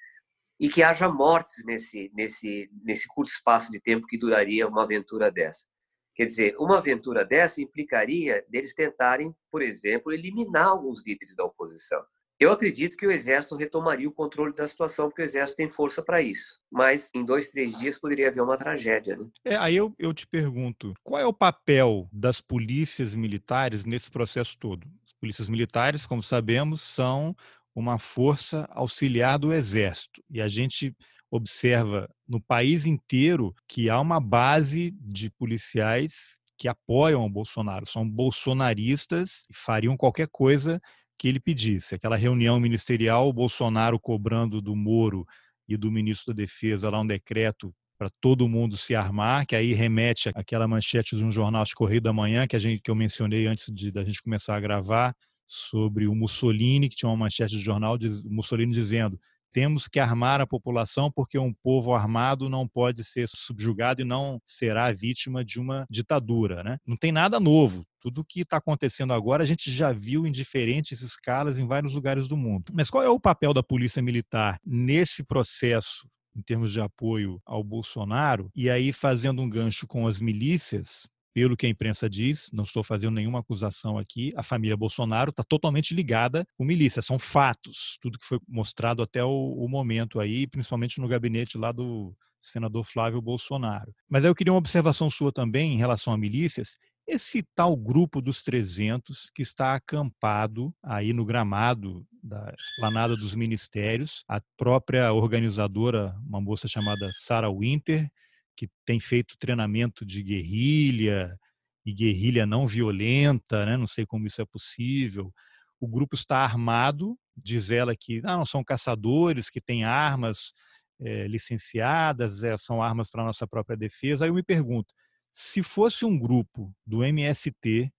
[0.60, 5.32] e que haja mortes nesse, nesse, nesse curto espaço de tempo que duraria uma aventura
[5.32, 5.66] dessa.
[6.14, 12.04] Quer dizer, uma aventura dessa implicaria deles tentarem, por exemplo, eliminar alguns líderes da oposição.
[12.44, 16.04] Eu acredito que o Exército retomaria o controle da situação, porque o Exército tem força
[16.04, 16.60] para isso.
[16.70, 19.16] Mas em dois, três dias poderia haver uma tragédia.
[19.16, 19.26] Né?
[19.46, 24.58] É, aí eu, eu te pergunto: qual é o papel das polícias militares nesse processo
[24.60, 24.86] todo?
[25.06, 27.34] As polícias militares, como sabemos, são
[27.74, 30.22] uma força auxiliar do Exército.
[30.30, 30.94] E a gente
[31.32, 38.08] observa no país inteiro que há uma base de policiais que apoiam o Bolsonaro, são
[38.08, 40.82] bolsonaristas e fariam qualquer coisa
[41.18, 41.96] que ele pedisse.
[41.96, 45.26] Aquela reunião ministerial, o Bolsonaro cobrando do Moro
[45.68, 49.74] e do ministro da Defesa lá um decreto para todo mundo se armar, que aí
[49.74, 52.96] remete àquela manchete de um jornal de Correio da Manhã que a gente que eu
[52.96, 55.16] mencionei antes de da gente começar a gravar
[55.48, 59.20] sobre o Mussolini, que tinha uma manchete de jornal de Mussolini dizendo:
[59.54, 64.42] temos que armar a população porque um povo armado não pode ser subjugado e não
[64.44, 66.64] será vítima de uma ditadura.
[66.64, 66.78] Né?
[66.86, 67.86] Não tem nada novo.
[68.02, 72.28] Tudo que está acontecendo agora a gente já viu em diferentes escalas em vários lugares
[72.28, 72.74] do mundo.
[72.74, 77.64] Mas qual é o papel da polícia militar nesse processo em termos de apoio ao
[77.64, 82.64] Bolsonaro, e aí fazendo um gancho com as milícias, pelo que a imprensa diz, não
[82.64, 87.98] estou fazendo nenhuma acusação aqui, a família Bolsonaro está totalmente ligada com milícia, são fatos,
[88.02, 92.84] tudo que foi mostrado até o, o, momento aí, principalmente no gabinete lá do senador
[92.86, 93.94] Flávio Bolsonaro.
[94.08, 96.76] Mas aí eu queria uma observação sua também em relação a milícias,
[97.08, 104.24] esse tal grupo dos 300 que está acampado aí no gramado da esplanada dos ministérios,
[104.28, 108.10] a própria organizadora, uma moça chamada Sarah Winter,
[108.56, 111.38] que tem feito treinamento de guerrilha
[111.86, 113.78] e guerrilha não violenta, né?
[113.78, 115.34] não sei como isso é possível.
[115.80, 120.54] O grupo está armado, diz ela que ah, não são caçadores, que têm armas
[121.02, 124.26] é, licenciadas, é, são armas para nossa própria defesa.
[124.26, 124.94] Aí eu me pergunto,
[125.32, 127.92] Se fosse um grupo do MST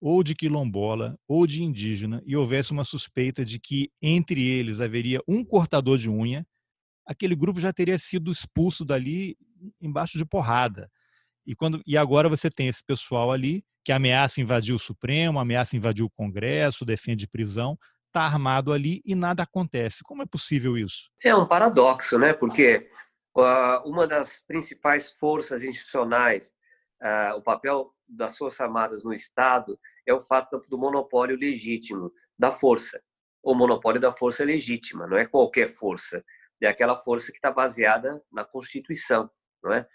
[0.00, 5.20] ou de quilombola ou de indígena e houvesse uma suspeita de que entre eles haveria
[5.26, 6.46] um cortador de unha,
[7.04, 9.36] aquele grupo já teria sido expulso dali
[9.80, 10.90] embaixo de porrada.
[11.46, 15.76] E, quando, e agora você tem esse pessoal ali que ameaça invadir o Supremo, ameaça
[15.76, 20.02] invadir o Congresso, defende prisão, está armado ali e nada acontece.
[20.02, 21.08] Como é possível isso?
[21.22, 22.32] É um paradoxo, né?
[22.32, 22.88] Porque
[23.36, 26.52] uh, uma das principais forças institucionais,
[27.00, 32.50] uh, o papel das Forças Armadas no Estado é o fato do monopólio legítimo da
[32.50, 33.00] força.
[33.42, 36.24] O monopólio da força é legítima, não é qualquer força.
[36.60, 39.30] É aquela força que está baseada na Constituição,
[39.62, 39.86] não é?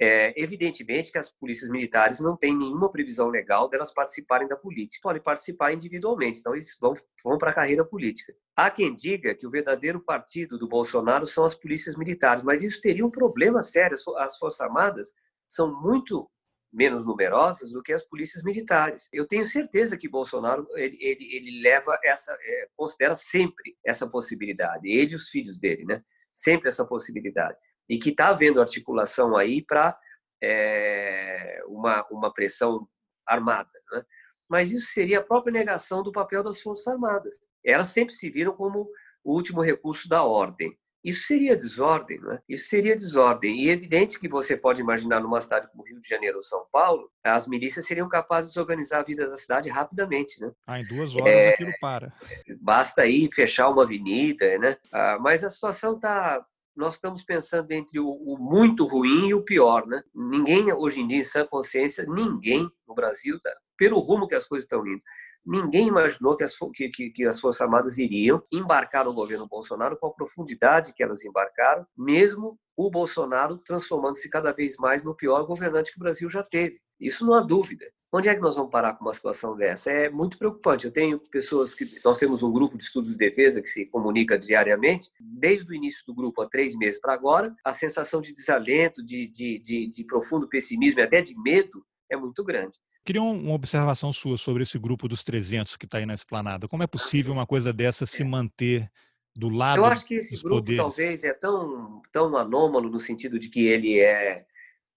[0.00, 5.00] É, evidentemente que as polícias militares não têm nenhuma previsão legal delas participarem da política,
[5.00, 8.34] podem participar individualmente, então eles vão, vão para a carreira política.
[8.56, 12.80] Há quem diga que o verdadeiro partido do Bolsonaro são as polícias militares, mas isso
[12.80, 13.96] teria um problema sério.
[14.16, 15.12] As Forças Armadas
[15.48, 16.28] são muito
[16.72, 19.08] menos numerosas do que as polícias militares.
[19.12, 24.88] Eu tenho certeza que Bolsonaro ele, ele, ele leva essa, é, considera sempre essa possibilidade,
[24.88, 26.02] ele e os filhos dele, né?
[26.32, 27.56] Sempre essa possibilidade
[27.88, 29.98] e que está havendo articulação aí para
[30.42, 32.88] é, uma, uma pressão
[33.26, 33.70] armada.
[33.92, 34.02] Né?
[34.48, 37.38] Mas isso seria a própria negação do papel das Forças Armadas.
[37.64, 38.88] Elas sempre se viram como
[39.22, 40.76] o último recurso da ordem.
[41.02, 42.38] Isso seria desordem, né?
[42.48, 43.60] Isso seria desordem.
[43.60, 46.64] E é evidente que você pode imaginar numa cidade como Rio de Janeiro ou São
[46.72, 50.50] Paulo, as milícias seriam capazes de organizar a vida da cidade rapidamente, né?
[50.66, 52.10] Ah, em duas horas é, aquilo para.
[52.58, 54.78] Basta aí fechar uma avenida, né?
[54.90, 56.42] Ah, mas a situação está
[56.76, 60.02] nós estamos pensando entre o, o, muito ruim e o pior, né?
[60.14, 64.46] Ninguém hoje em dia, em sã consciência, ninguém no Brasil, tá, pelo rumo que as
[64.46, 65.02] coisas estão indo,
[65.46, 70.06] ninguém imaginou que as, que, que as Forças Armadas iriam embarcar no governo Bolsonaro com
[70.06, 75.92] a profundidade que elas embarcaram, mesmo o Bolsonaro transformando-se cada vez mais no pior governante
[75.92, 76.80] que o Brasil já teve.
[76.98, 77.86] Isso não há dúvida.
[78.12, 79.90] Onde é que nós vamos parar com uma situação dessa?
[79.90, 80.86] É muito preocupante.
[80.86, 81.84] Eu tenho pessoas que.
[82.04, 85.10] Nós temos um grupo de estudos de defesa que se comunica diariamente.
[85.18, 89.26] Desde o início do grupo, há três meses para agora, a sensação de desalento, de,
[89.26, 92.78] de, de, de profundo pessimismo e até de medo é muito grande.
[93.04, 96.66] Queria uma observação sua sobre esse grupo dos 300 que está aí na esplanada.
[96.66, 98.90] Como é possível uma coisa dessa se manter
[99.36, 100.80] do lado Eu acho que esse grupo poderes?
[100.80, 104.46] talvez é tão, tão anômalo no sentido de que ele é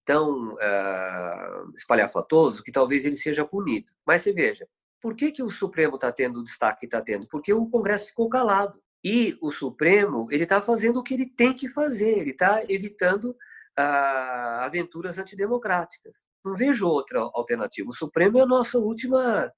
[0.05, 3.91] tão uh, espalhafatoso que talvez ele seja punido.
[4.05, 4.65] Mas você veja,
[5.01, 7.27] por que, que o Supremo está tendo o destaque que está tendo?
[7.27, 8.81] Porque o Congresso ficou calado.
[9.03, 13.35] E o Supremo ele está fazendo o que ele tem que fazer, ele está evitando
[13.79, 16.23] uh, aventuras antidemocráticas.
[16.43, 17.89] Não vejo outra alternativa.
[17.89, 19.51] O Supremo é a nossa última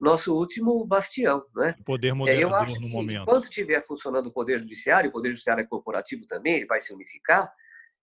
[0.00, 1.74] nosso último bastião, né?
[1.80, 3.22] O poder moderador eu acho no momento.
[3.22, 6.94] Enquanto estiver funcionando o poder judiciário, o poder judiciário é corporativo também, ele vai se
[6.94, 7.52] unificar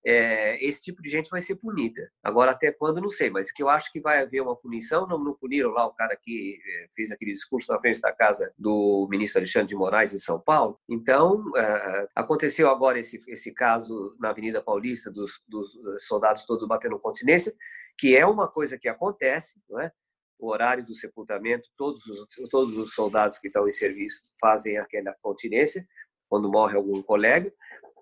[0.05, 2.11] é, esse tipo de gente vai ser punida.
[2.23, 5.17] Agora, até quando, não sei, mas que eu acho que vai haver uma punição, não,
[5.17, 9.07] não puniram lá o cara que é, fez aquele discurso na frente da casa do
[9.09, 10.79] ministro Alexandre de Moraes em São Paulo.
[10.87, 16.99] Então, é, aconteceu agora esse, esse caso na Avenida Paulista dos, dos soldados todos batendo
[16.99, 17.51] continência,
[17.97, 19.91] que é uma coisa que acontece, não é?
[20.37, 25.15] o horário do sepultamento, todos os, todos os soldados que estão em serviço fazem aquela
[25.21, 25.87] continência
[26.27, 27.51] quando morre algum colega,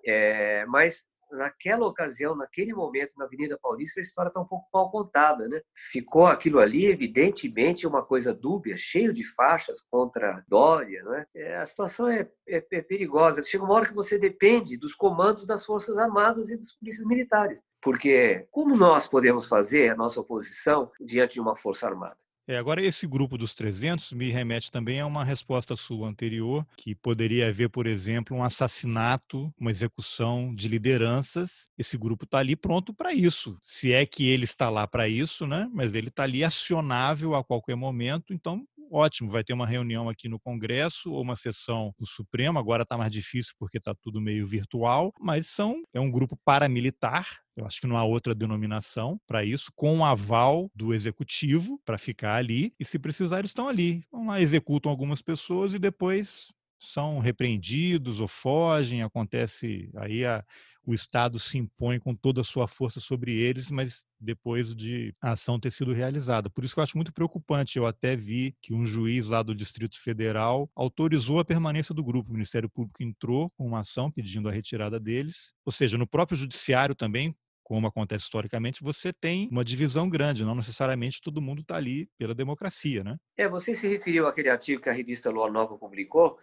[0.04, 4.90] é, mas naquela ocasião, naquele momento, na Avenida Paulista, a história está um pouco mal
[4.90, 5.60] contada, né?
[5.92, 11.26] Ficou aquilo ali, evidentemente, uma coisa dúbia, cheio de faixas contra Dória, né?
[11.34, 13.42] É, a situação é, é, é, perigosa.
[13.42, 17.62] Chega uma hora que você depende dos comandos das Forças Armadas e das polícias militares.
[17.82, 22.16] Porque como nós podemos fazer a nossa oposição diante de uma Força Armada?
[22.46, 26.94] É, agora, esse grupo dos 300 me remete também a uma resposta sua anterior, que
[26.94, 31.70] poderia haver, por exemplo, um assassinato, uma execução de lideranças.
[31.78, 33.56] Esse grupo está ali pronto para isso.
[33.62, 35.70] Se é que ele está lá para isso, né?
[35.72, 38.34] mas ele está ali acionável a qualquer momento.
[38.34, 42.58] Então, ótimo, vai ter uma reunião aqui no Congresso ou uma sessão do Supremo.
[42.58, 47.26] Agora está mais difícil porque está tudo meio virtual, mas são é um grupo paramilitar.
[47.56, 51.96] Eu acho que não há outra denominação para isso, com o aval do executivo para
[51.98, 52.74] ficar ali.
[52.80, 54.02] E se precisar, eles estão ali.
[54.10, 56.48] Vão lá, executam algumas pessoas e depois
[56.92, 59.02] são repreendidos ou fogem.
[59.02, 60.44] Acontece aí a
[60.86, 65.32] o Estado se impõe com toda a sua força sobre eles, mas depois de a
[65.32, 66.50] ação ter sido realizada.
[66.50, 67.78] Por isso que eu acho muito preocupante.
[67.78, 72.30] Eu até vi que um juiz lá do Distrito Federal autorizou a permanência do grupo.
[72.30, 75.54] O Ministério Público entrou com uma ação pedindo a retirada deles.
[75.64, 80.54] Ou seja, no próprio Judiciário também, como acontece historicamente, você tem uma divisão grande, não
[80.54, 83.16] necessariamente todo mundo está ali pela democracia, né?
[83.38, 86.38] É, você se referiu àquele artigo que a revista Lua Nova publicou,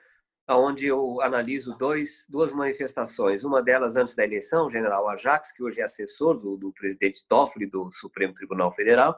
[0.50, 3.44] onde eu analiso dois, duas manifestações.
[3.44, 7.26] Uma delas antes da eleição, o general Ajax, que hoje é assessor do, do presidente
[7.28, 9.18] Toffoli do Supremo Tribunal Federal,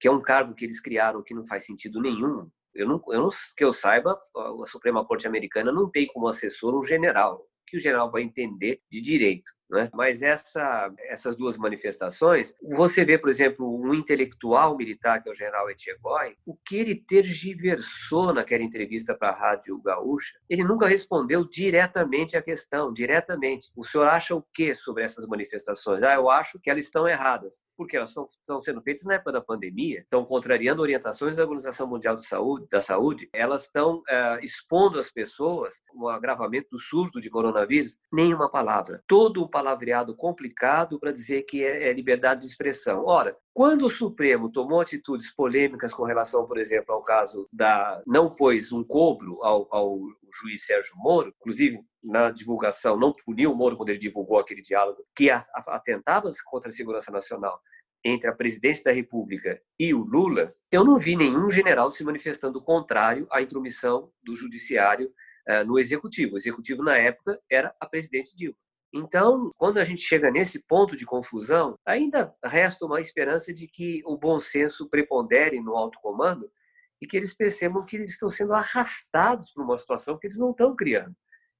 [0.00, 2.50] que é um cargo que eles criaram que não faz sentido nenhum.
[2.74, 6.76] Eu não, eu não, que eu saiba, a Suprema Corte Americana não tem como assessor
[6.76, 9.50] um general que o general vai entender de direito.
[9.68, 9.90] Né?
[9.92, 15.34] Mas essa, essas duas manifestações, você vê, por exemplo, um intelectual militar, que é o
[15.34, 21.44] general Etchegói, o que ele tergiversou naquela entrevista para a Rádio Gaúcha, ele nunca respondeu
[21.44, 23.70] diretamente à questão, diretamente.
[23.76, 26.02] O senhor acha o que sobre essas manifestações?
[26.02, 29.32] Ah, eu acho que elas estão erradas, porque elas estão, estão sendo feitas na época
[29.32, 34.38] da pandemia, estão contrariando orientações da Organização Mundial de Saúde, da Saúde, elas estão é,
[34.42, 39.02] expondo as pessoas o agravamento do surto de coronavírus, nenhuma palavra.
[39.06, 43.06] Todo o palavreado complicado para dizer que é, é liberdade de expressão.
[43.06, 48.02] Ora, quando o Supremo tomou atitudes polêmicas com relação, por exemplo, ao caso da.
[48.06, 49.98] não pôs um cobro ao, ao
[50.42, 55.02] juiz Sérgio Moro, inclusive na divulgação, não puniu o Moro quando ele divulgou aquele diálogo
[55.16, 57.58] que atentava contra a segurança nacional
[58.04, 62.62] entre a presidente da República e o Lula, eu não vi nenhum general se manifestando
[62.62, 65.10] contrário à intromissão do judiciário
[65.48, 66.34] uh, no executivo.
[66.34, 68.56] O executivo, na época, era a presidente Dilma.
[68.92, 74.02] Então, quando a gente chega nesse ponto de confusão, ainda resta uma esperança de que
[74.06, 76.50] o bom senso prepondere no alto comando
[77.00, 80.50] e que eles percebam que eles estão sendo arrastados para uma situação que eles não
[80.50, 81.14] estão criando.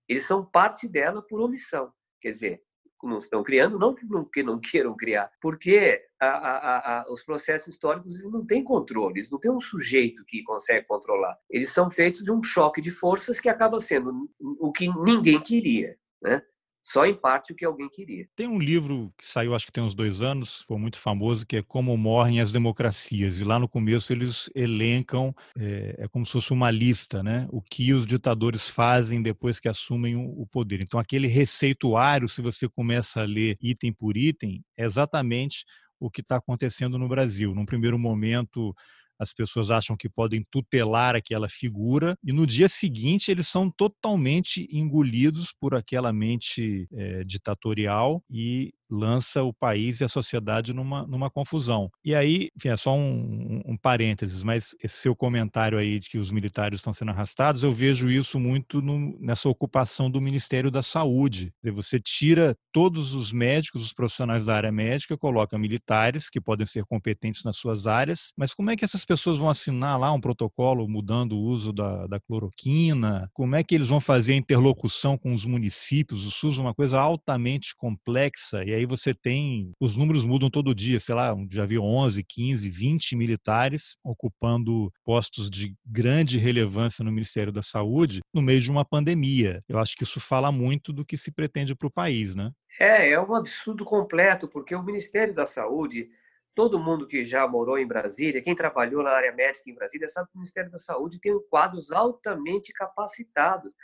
[0.09, 1.93] Eles são parte dela por omissão.
[2.21, 2.63] Quer dizer,
[3.03, 8.19] não estão criando, não porque não queiram criar, porque a, a, a, os processos históricos
[8.25, 11.39] não têm controle, eles não têm um sujeito que consegue controlar.
[11.49, 15.97] Eles são feitos de um choque de forças que acaba sendo o que ninguém queria.
[16.21, 16.43] Né?
[16.87, 18.29] Só em parte o que alguém queria.
[18.37, 21.57] Tem um livro que saiu, acho que tem uns dois anos, foi muito famoso, que
[21.57, 23.41] é Como Morrem as Democracias.
[23.41, 27.49] E lá no começo eles elencam, é, é como se fosse uma lista, né?
[27.51, 30.81] O que os ditadores fazem depois que assumem o poder.
[30.81, 35.65] Então, aquele receituário, se você começa a ler item por item, é exatamente
[35.99, 37.53] o que está acontecendo no Brasil.
[37.53, 38.73] Num primeiro momento,
[39.19, 44.69] as pessoas acham que podem tutelar aquela figura e no dia seguinte eles são totalmente
[44.71, 51.31] engolidos por aquela mente é, ditatorial e lança o país e a sociedade numa, numa
[51.31, 51.91] confusão.
[52.05, 56.09] E aí, enfim, é só um, um, um parênteses, mas esse seu comentário aí de
[56.09, 60.71] que os militares estão sendo arrastados, eu vejo isso muito no, nessa ocupação do Ministério
[60.71, 61.53] da Saúde.
[61.63, 66.85] Você tira todos os médicos, os profissionais da área médica, coloca militares que podem ser
[66.85, 70.89] competentes nas suas áreas, mas como é que essas pessoas vão assinar lá um protocolo
[70.89, 73.29] mudando o uso da, da cloroquina?
[73.33, 76.27] Como é que eles vão fazer a interlocução com os municípios?
[76.27, 80.75] O SUS é uma coisa altamente complexa e aí você tem, os números mudam todo
[80.75, 87.13] dia, sei lá, já vi 11, 15, 20 militares ocupando postos de grande relevância no
[87.13, 89.63] Ministério da Saúde no meio de uma pandemia.
[89.69, 92.51] Eu acho que isso fala muito do que se pretende para o país, né?
[92.79, 96.09] É, é um absurdo completo, porque o Ministério da Saúde,
[96.55, 100.29] todo mundo que já morou em Brasília, quem trabalhou na área médica em Brasília, sabe
[100.29, 103.75] que o Ministério da Saúde tem quadros altamente capacitados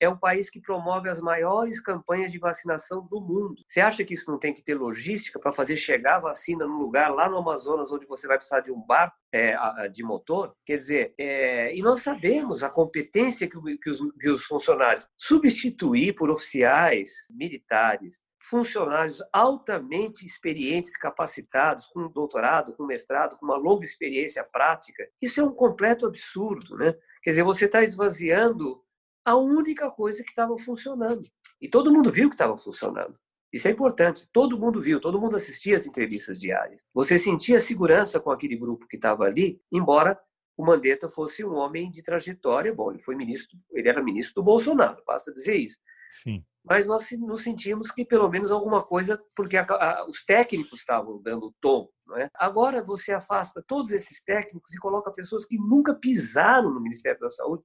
[0.00, 3.62] é o país que promove as maiores campanhas de vacinação do mundo.
[3.66, 6.78] Você acha que isso não tem que ter logística para fazer chegar a vacina no
[6.78, 10.54] lugar lá no Amazonas onde você vai precisar de um barco é, de motor?
[10.64, 16.14] Quer dizer, é, e nós sabemos a competência que, que, os, que os funcionários substituir
[16.14, 24.44] por oficiais militares funcionários altamente experientes, capacitados, com doutorado, com mestrado, com uma longa experiência
[24.44, 25.04] prática.
[25.20, 26.94] Isso é um completo absurdo, né?
[27.22, 28.80] Quer dizer, você está esvaziando
[29.26, 31.22] a única coisa que estava funcionando.
[31.60, 33.18] E todo mundo viu que estava funcionando.
[33.52, 34.28] Isso é importante.
[34.32, 36.86] Todo mundo viu, todo mundo assistia às entrevistas diárias.
[36.94, 40.16] Você sentia segurança com aquele grupo que estava ali, embora
[40.56, 42.72] o Mandetta fosse um homem de trajetória.
[42.72, 45.78] Bom, ele foi ministro, ele era ministro do Bolsonaro, basta dizer isso.
[46.22, 46.44] Sim.
[46.64, 51.20] Mas nós nos sentimos que pelo menos alguma coisa, porque a, a, os técnicos estavam
[51.20, 51.88] dando o tom.
[52.06, 52.30] Não é?
[52.34, 57.28] Agora você afasta todos esses técnicos e coloca pessoas que nunca pisaram no Ministério da
[57.28, 57.64] Saúde,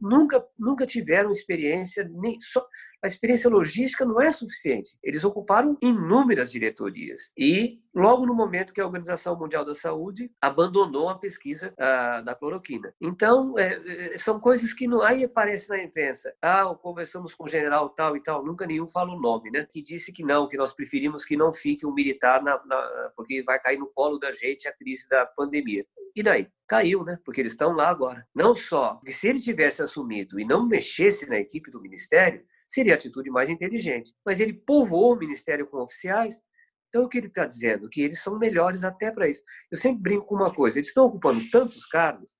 [0.00, 2.66] nunca, nunca tiveram experiência, nem só,
[3.02, 4.98] a experiência logística não é suficiente.
[5.02, 7.32] Eles ocuparam inúmeras diretorias.
[7.36, 12.34] E, logo no momento que a Organização Mundial da Saúde abandonou a pesquisa ah, da
[12.34, 12.94] cloroquina.
[13.00, 15.02] Então, é, é, são coisas que não.
[15.02, 16.34] Aí aparece na imprensa.
[16.42, 18.44] Ah, conversamos com o general tal e tal.
[18.44, 19.66] Nunca nenhum fala o nome, né?
[19.70, 23.42] Que disse que não, que nós preferimos que não fique um militar, na, na, porque
[23.42, 25.84] vai cair no colo da gente a crise da pandemia.
[26.14, 26.48] E daí?
[26.66, 27.18] Caiu, né?
[27.24, 28.26] Porque eles estão lá agora.
[28.34, 32.94] Não só, porque se ele tivesse assumido e não mexesse na equipe do ministério, seria
[32.94, 34.14] a atitude mais inteligente.
[34.24, 36.40] Mas ele povoou o ministério com oficiais,
[36.88, 37.88] então o que ele está dizendo?
[37.88, 39.42] Que eles são melhores até para isso.
[39.70, 42.36] Eu sempre brinco com uma coisa: eles estão ocupando tantos cargos,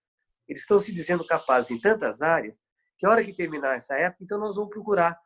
[0.48, 2.58] eles estão se dizendo capazes em tantas áreas,
[2.96, 5.18] que a hora que terminar essa época, então nós vamos procurar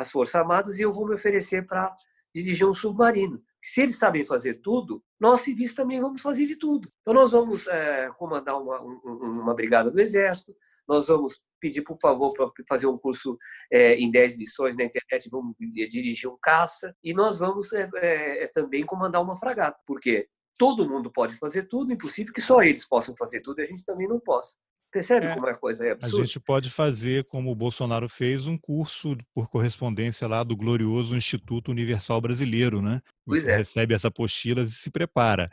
[0.00, 1.94] as Forças Armadas e eu vou me oferecer para
[2.34, 3.36] dirigir um submarino.
[3.62, 6.90] Se eles sabem fazer tudo, nós civis também vamos fazer de tudo.
[7.00, 10.54] Então nós vamos é, comandar uma, uma brigada do Exército,
[10.88, 13.36] nós vamos pedir, por favor, para fazer um curso
[13.70, 18.46] é, em 10 lições na internet, vamos dirigir um caça e nós vamos é, é,
[18.48, 19.78] também comandar uma fragata.
[19.86, 20.26] Porque
[20.58, 23.84] todo mundo pode fazer tudo, impossível que só eles possam fazer tudo e a gente
[23.84, 24.56] também não possa.
[24.92, 26.22] Percebe é, como é a coisa é absurda?
[26.22, 31.16] A gente pode fazer, como o Bolsonaro fez, um curso por correspondência lá do glorioso
[31.16, 33.00] Instituto Universal Brasileiro, né?
[33.24, 33.56] Pois Você é.
[33.56, 35.50] recebe essa apostila e se prepara.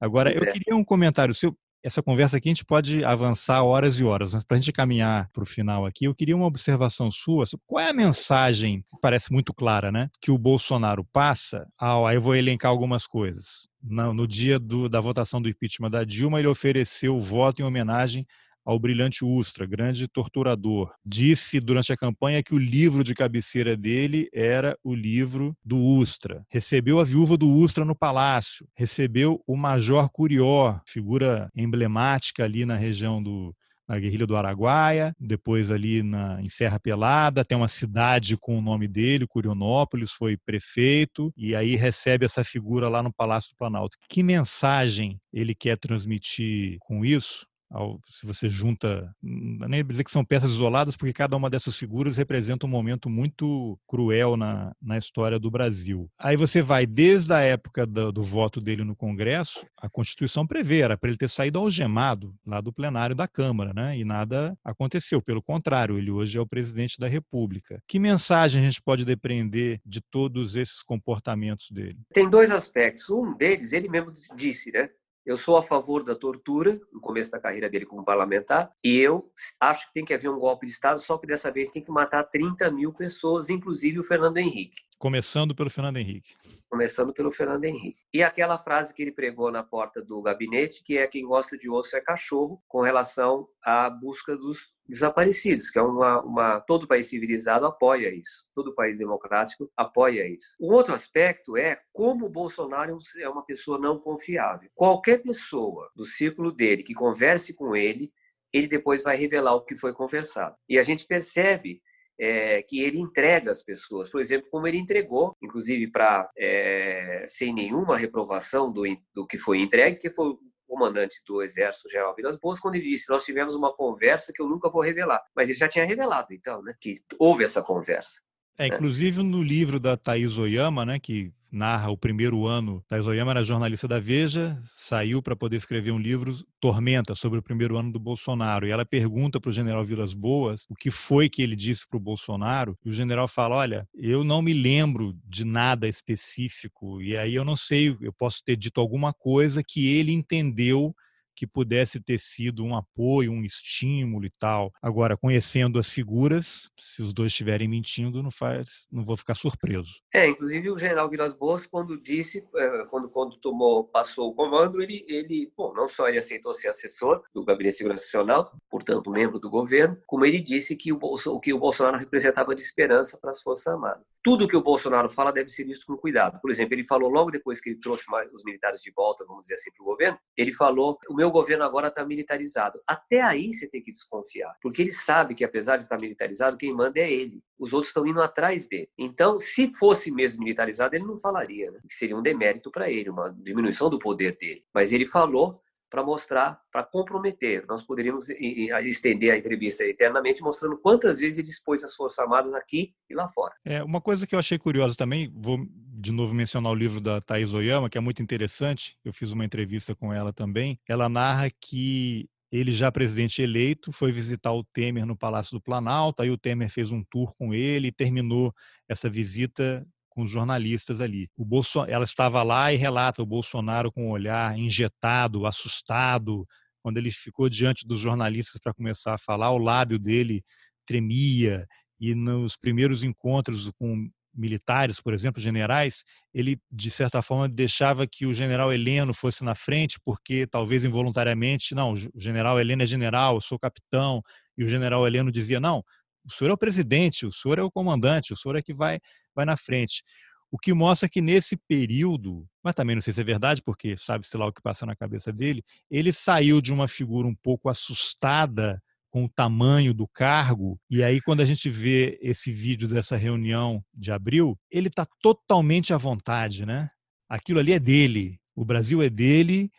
[0.00, 0.52] Agora, pois eu é.
[0.52, 1.56] queria um comentário seu.
[1.82, 5.30] Essa conversa aqui a gente pode avançar horas e horas, mas para a gente caminhar
[5.32, 7.44] para o final aqui, eu queria uma observação sua.
[7.64, 10.08] Qual é a mensagem, que parece muito clara, né?
[10.20, 12.06] Que o Bolsonaro passa ao.
[12.06, 13.68] Aí eu vou elencar algumas coisas.
[13.80, 17.64] No, no dia do, da votação do impeachment da Dilma, ele ofereceu o voto em
[17.64, 18.26] homenagem
[18.66, 20.92] ao brilhante Ustra, grande torturador.
[21.04, 26.44] Disse durante a campanha que o livro de cabeceira dele era o livro do Ustra.
[26.50, 28.66] Recebeu a viúva do Ustra no palácio.
[28.74, 33.54] Recebeu o Major Curió, figura emblemática ali na região do,
[33.88, 38.62] na guerrilha do Araguaia, depois ali na, em Serra Pelada, tem uma cidade com o
[38.62, 43.96] nome dele, Curionópolis, foi prefeito, e aí recebe essa figura lá no Palácio do Planalto.
[44.08, 47.46] Que mensagem ele quer transmitir com isso?
[47.76, 52.16] Ao, se você junta, nem dizer que são peças isoladas, porque cada uma dessas figuras
[52.16, 56.10] representa um momento muito cruel na, na história do Brasil.
[56.18, 60.80] Aí você vai desde a época do, do voto dele no Congresso, a Constituição prevê,
[60.80, 63.98] era para ele ter saído algemado lá do plenário da Câmara, né?
[63.98, 65.20] E nada aconteceu.
[65.20, 67.82] Pelo contrário, ele hoje é o presidente da República.
[67.86, 71.98] Que mensagem a gente pode depreender de todos esses comportamentos dele?
[72.12, 73.10] Tem dois aspectos.
[73.10, 74.88] Um deles, ele mesmo disse, né?
[75.26, 79.28] Eu sou a favor da tortura, no começo da carreira dele como parlamentar, e eu
[79.58, 81.90] acho que tem que haver um golpe de Estado, só que dessa vez tem que
[81.90, 84.82] matar 30 mil pessoas, inclusive o Fernando Henrique.
[84.96, 86.36] Começando pelo Fernando Henrique.
[86.76, 88.02] Começando pelo Fernando Henrique.
[88.12, 91.70] E aquela frase que ele pregou na porta do gabinete, que é quem gosta de
[91.70, 97.06] osso é cachorro, com relação à busca dos desaparecidos, que é uma, uma todo país
[97.06, 100.54] civilizado apoia isso, todo país democrático apoia isso.
[100.60, 104.68] O outro aspecto é como o Bolsonaro é uma pessoa não confiável.
[104.74, 108.12] Qualquer pessoa do círculo dele que converse com ele,
[108.52, 110.54] ele depois vai revelar o que foi conversado.
[110.68, 111.80] E a gente percebe
[112.18, 117.52] é, que ele entrega as pessoas, por exemplo, como ele entregou, inclusive para é, sem
[117.52, 118.82] nenhuma reprovação do,
[119.14, 120.34] do que foi entregue, que foi
[120.66, 124.48] comandante do Exército, General Vilas Boas, quando ele disse: Nós tivemos uma conversa que eu
[124.48, 125.22] nunca vou revelar.
[125.34, 128.20] Mas ele já tinha revelado, então, né, que houve essa conversa.
[128.58, 132.84] É, inclusive no livro da Thaís Oyama, né, que narra o primeiro ano.
[132.86, 137.42] Thais Oyama era jornalista da Veja, saiu para poder escrever um livro, Tormenta, sobre o
[137.42, 138.66] primeiro ano do Bolsonaro.
[138.66, 141.96] E ela pergunta para o general Vilas Boas o que foi que ele disse para
[141.96, 142.78] o Bolsonaro.
[142.84, 147.00] E o general fala: Olha, eu não me lembro de nada específico.
[147.00, 150.94] E aí eu não sei, eu posso ter dito alguma coisa que ele entendeu
[151.36, 154.72] que pudesse ter sido um apoio, um estímulo e tal.
[154.82, 160.00] Agora, conhecendo as figuras, se os dois estiverem mentindo, não faz, não vou ficar surpreso.
[160.12, 164.80] É, inclusive o general Vilas Boas, quando disse, é, quando, quando tomou, passou o comando,
[164.82, 169.10] ele, ele, bom, não só ele aceitou ser assessor do Gabinete de Segurança Nacional, portanto,
[169.10, 173.18] membro do governo, como ele disse que o, o que o Bolsonaro representava de esperança
[173.18, 174.02] para as Forças Armadas.
[174.26, 176.40] Tudo que o Bolsonaro fala deve ser visto com cuidado.
[176.40, 179.54] Por exemplo, ele falou logo depois que ele trouxe os militares de volta, vamos dizer
[179.54, 182.80] assim, para o governo, ele falou: o meu governo agora está militarizado.
[182.88, 186.74] Até aí você tem que desconfiar, porque ele sabe que apesar de estar militarizado, quem
[186.74, 187.40] manda é ele.
[187.56, 188.90] Os outros estão indo atrás dele.
[188.98, 191.78] Então, se fosse mesmo militarizado, ele não falaria, né?
[191.88, 194.64] que seria um demérito para ele, uma diminuição do poder dele.
[194.74, 195.52] Mas ele falou
[195.90, 197.64] para mostrar, para comprometer.
[197.68, 202.94] Nós poderíamos estender a entrevista eternamente, mostrando quantas vezes ele expôs as Forças Armadas aqui
[203.08, 203.54] e lá fora.
[203.64, 205.58] É, uma coisa que eu achei curiosa também, vou
[205.98, 209.44] de novo mencionar o livro da Thais Oyama, que é muito interessante, eu fiz uma
[209.44, 210.78] entrevista com ela também.
[210.86, 216.22] Ela narra que ele já presidente eleito foi visitar o Temer no Palácio do Planalto,
[216.22, 218.54] aí o Temer fez um tour com ele e terminou
[218.88, 221.28] essa visita com os jornalistas ali.
[221.36, 221.84] O Bolso...
[221.84, 226.46] Ela estava lá e relata o Bolsonaro com um olhar injetado, assustado.
[226.82, 230.42] Quando ele ficou diante dos jornalistas para começar a falar, o lábio dele
[230.86, 231.66] tremia.
[232.00, 236.02] E nos primeiros encontros com militares, por exemplo, generais,
[236.32, 241.74] ele de certa forma deixava que o general Heleno fosse na frente, porque talvez involuntariamente,
[241.74, 244.22] não, o general Heleno é general, eu sou capitão,
[244.56, 245.82] e o general Heleno dizia, não,
[246.26, 248.98] o senhor é o presidente, o senhor é o comandante, o senhor é que vai,
[249.34, 250.02] vai na frente.
[250.50, 254.36] O que mostra que nesse período, mas também não sei se é verdade, porque sabe-se
[254.36, 258.80] lá o que passa na cabeça dele, ele saiu de uma figura um pouco assustada
[259.10, 260.78] com o tamanho do cargo.
[260.90, 265.92] E aí, quando a gente vê esse vídeo dessa reunião de abril, ele está totalmente
[265.92, 266.90] à vontade, né?
[267.28, 269.70] Aquilo ali é dele, o Brasil é dele,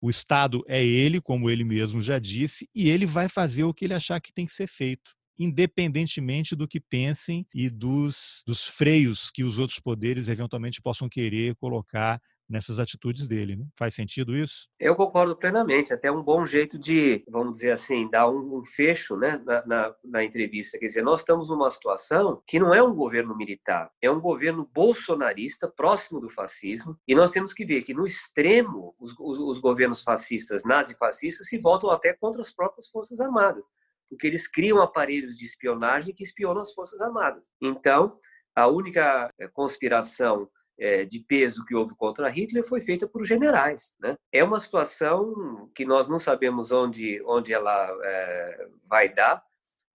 [0.00, 3.84] o Estado é ele, como ele mesmo já disse, e ele vai fazer o que
[3.84, 5.12] ele achar que tem que ser feito
[5.42, 11.54] independentemente do que pensem e dos, dos freios que os outros poderes eventualmente possam querer
[11.56, 12.20] colocar
[12.52, 13.56] nessas atitudes dele.
[13.56, 13.64] Né?
[13.76, 14.68] Faz sentido isso?
[14.78, 15.92] Eu concordo plenamente.
[15.92, 19.94] Até um bom jeito de, vamos dizer assim, dar um, um fecho né, na, na,
[20.04, 20.78] na, entrevista.
[20.78, 24.68] Quer dizer, nós estamos numa situação que não é um governo militar, é um governo
[24.72, 29.58] bolsonarista, próximo do fascismo, e nós temos que ver que, no extremo, os, os, os
[29.58, 33.66] governos fascistas, nazifascistas, se voltam até contra as próprias Forças Armadas
[34.12, 37.50] porque eles criam aparelhos de espionagem que espionam as Forças Armadas.
[37.62, 38.18] Então,
[38.54, 43.94] a única eh, conspiração é, de peso que houve contra Hitler foi feita por generais.
[43.98, 44.14] Né?
[44.30, 49.42] É uma situação que nós não sabemos onde, onde ela é, vai dar,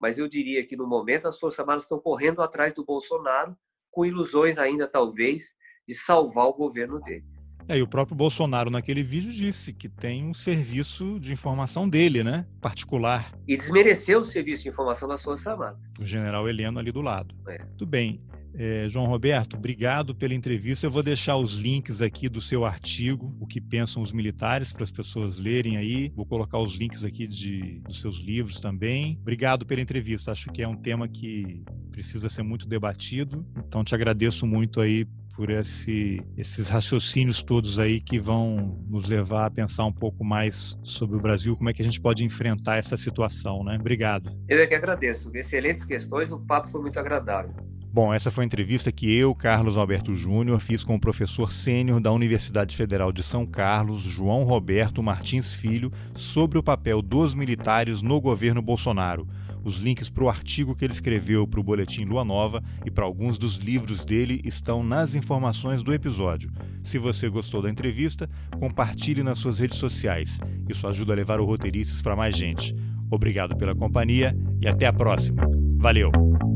[0.00, 3.56] mas eu diria que no momento as Forças Armadas estão correndo atrás do Bolsonaro,
[3.88, 5.54] com ilusões ainda, talvez,
[5.86, 7.24] de salvar o governo dele.
[7.68, 12.24] É, e o próprio Bolsonaro, naquele vídeo, disse que tem um serviço de informação dele,
[12.24, 12.46] né?
[12.62, 13.32] Particular.
[13.46, 15.92] E desmereceu o serviço de informação das Forças Armadas.
[16.00, 17.34] O general Heleno ali do lado.
[17.46, 17.58] É.
[17.76, 18.22] Tudo bem.
[18.60, 20.84] É, João Roberto, obrigado pela entrevista.
[20.84, 24.82] Eu vou deixar os links aqui do seu artigo, o que pensam os militares, para
[24.82, 26.12] as pessoas lerem aí.
[26.16, 29.16] Vou colocar os links aqui de, dos seus livros também.
[29.20, 30.32] Obrigado pela entrevista.
[30.32, 33.46] Acho que é um tema que precisa ser muito debatido.
[33.64, 35.06] Então, te agradeço muito aí
[35.36, 40.76] por esse, esses raciocínios todos aí que vão nos levar a pensar um pouco mais
[40.82, 43.76] sobre o Brasil, como é que a gente pode enfrentar essa situação, né?
[43.78, 44.36] Obrigado.
[44.48, 45.30] Eu é que agradeço.
[45.32, 47.54] Excelentes questões, o papo foi muito agradável.
[47.90, 52.00] Bom, essa foi a entrevista que eu, Carlos Alberto Júnior, fiz com o professor sênior
[52.00, 58.02] da Universidade Federal de São Carlos, João Roberto Martins Filho, sobre o papel dos militares
[58.02, 59.26] no governo Bolsonaro.
[59.64, 63.04] Os links para o artigo que ele escreveu para o Boletim Lua Nova e para
[63.04, 66.50] alguns dos livros dele estão nas informações do episódio.
[66.82, 68.28] Se você gostou da entrevista,
[68.58, 70.38] compartilhe nas suas redes sociais.
[70.68, 72.74] Isso ajuda a levar o Roteiristas para mais gente.
[73.10, 75.42] Obrigado pela companhia e até a próxima.
[75.78, 76.47] Valeu!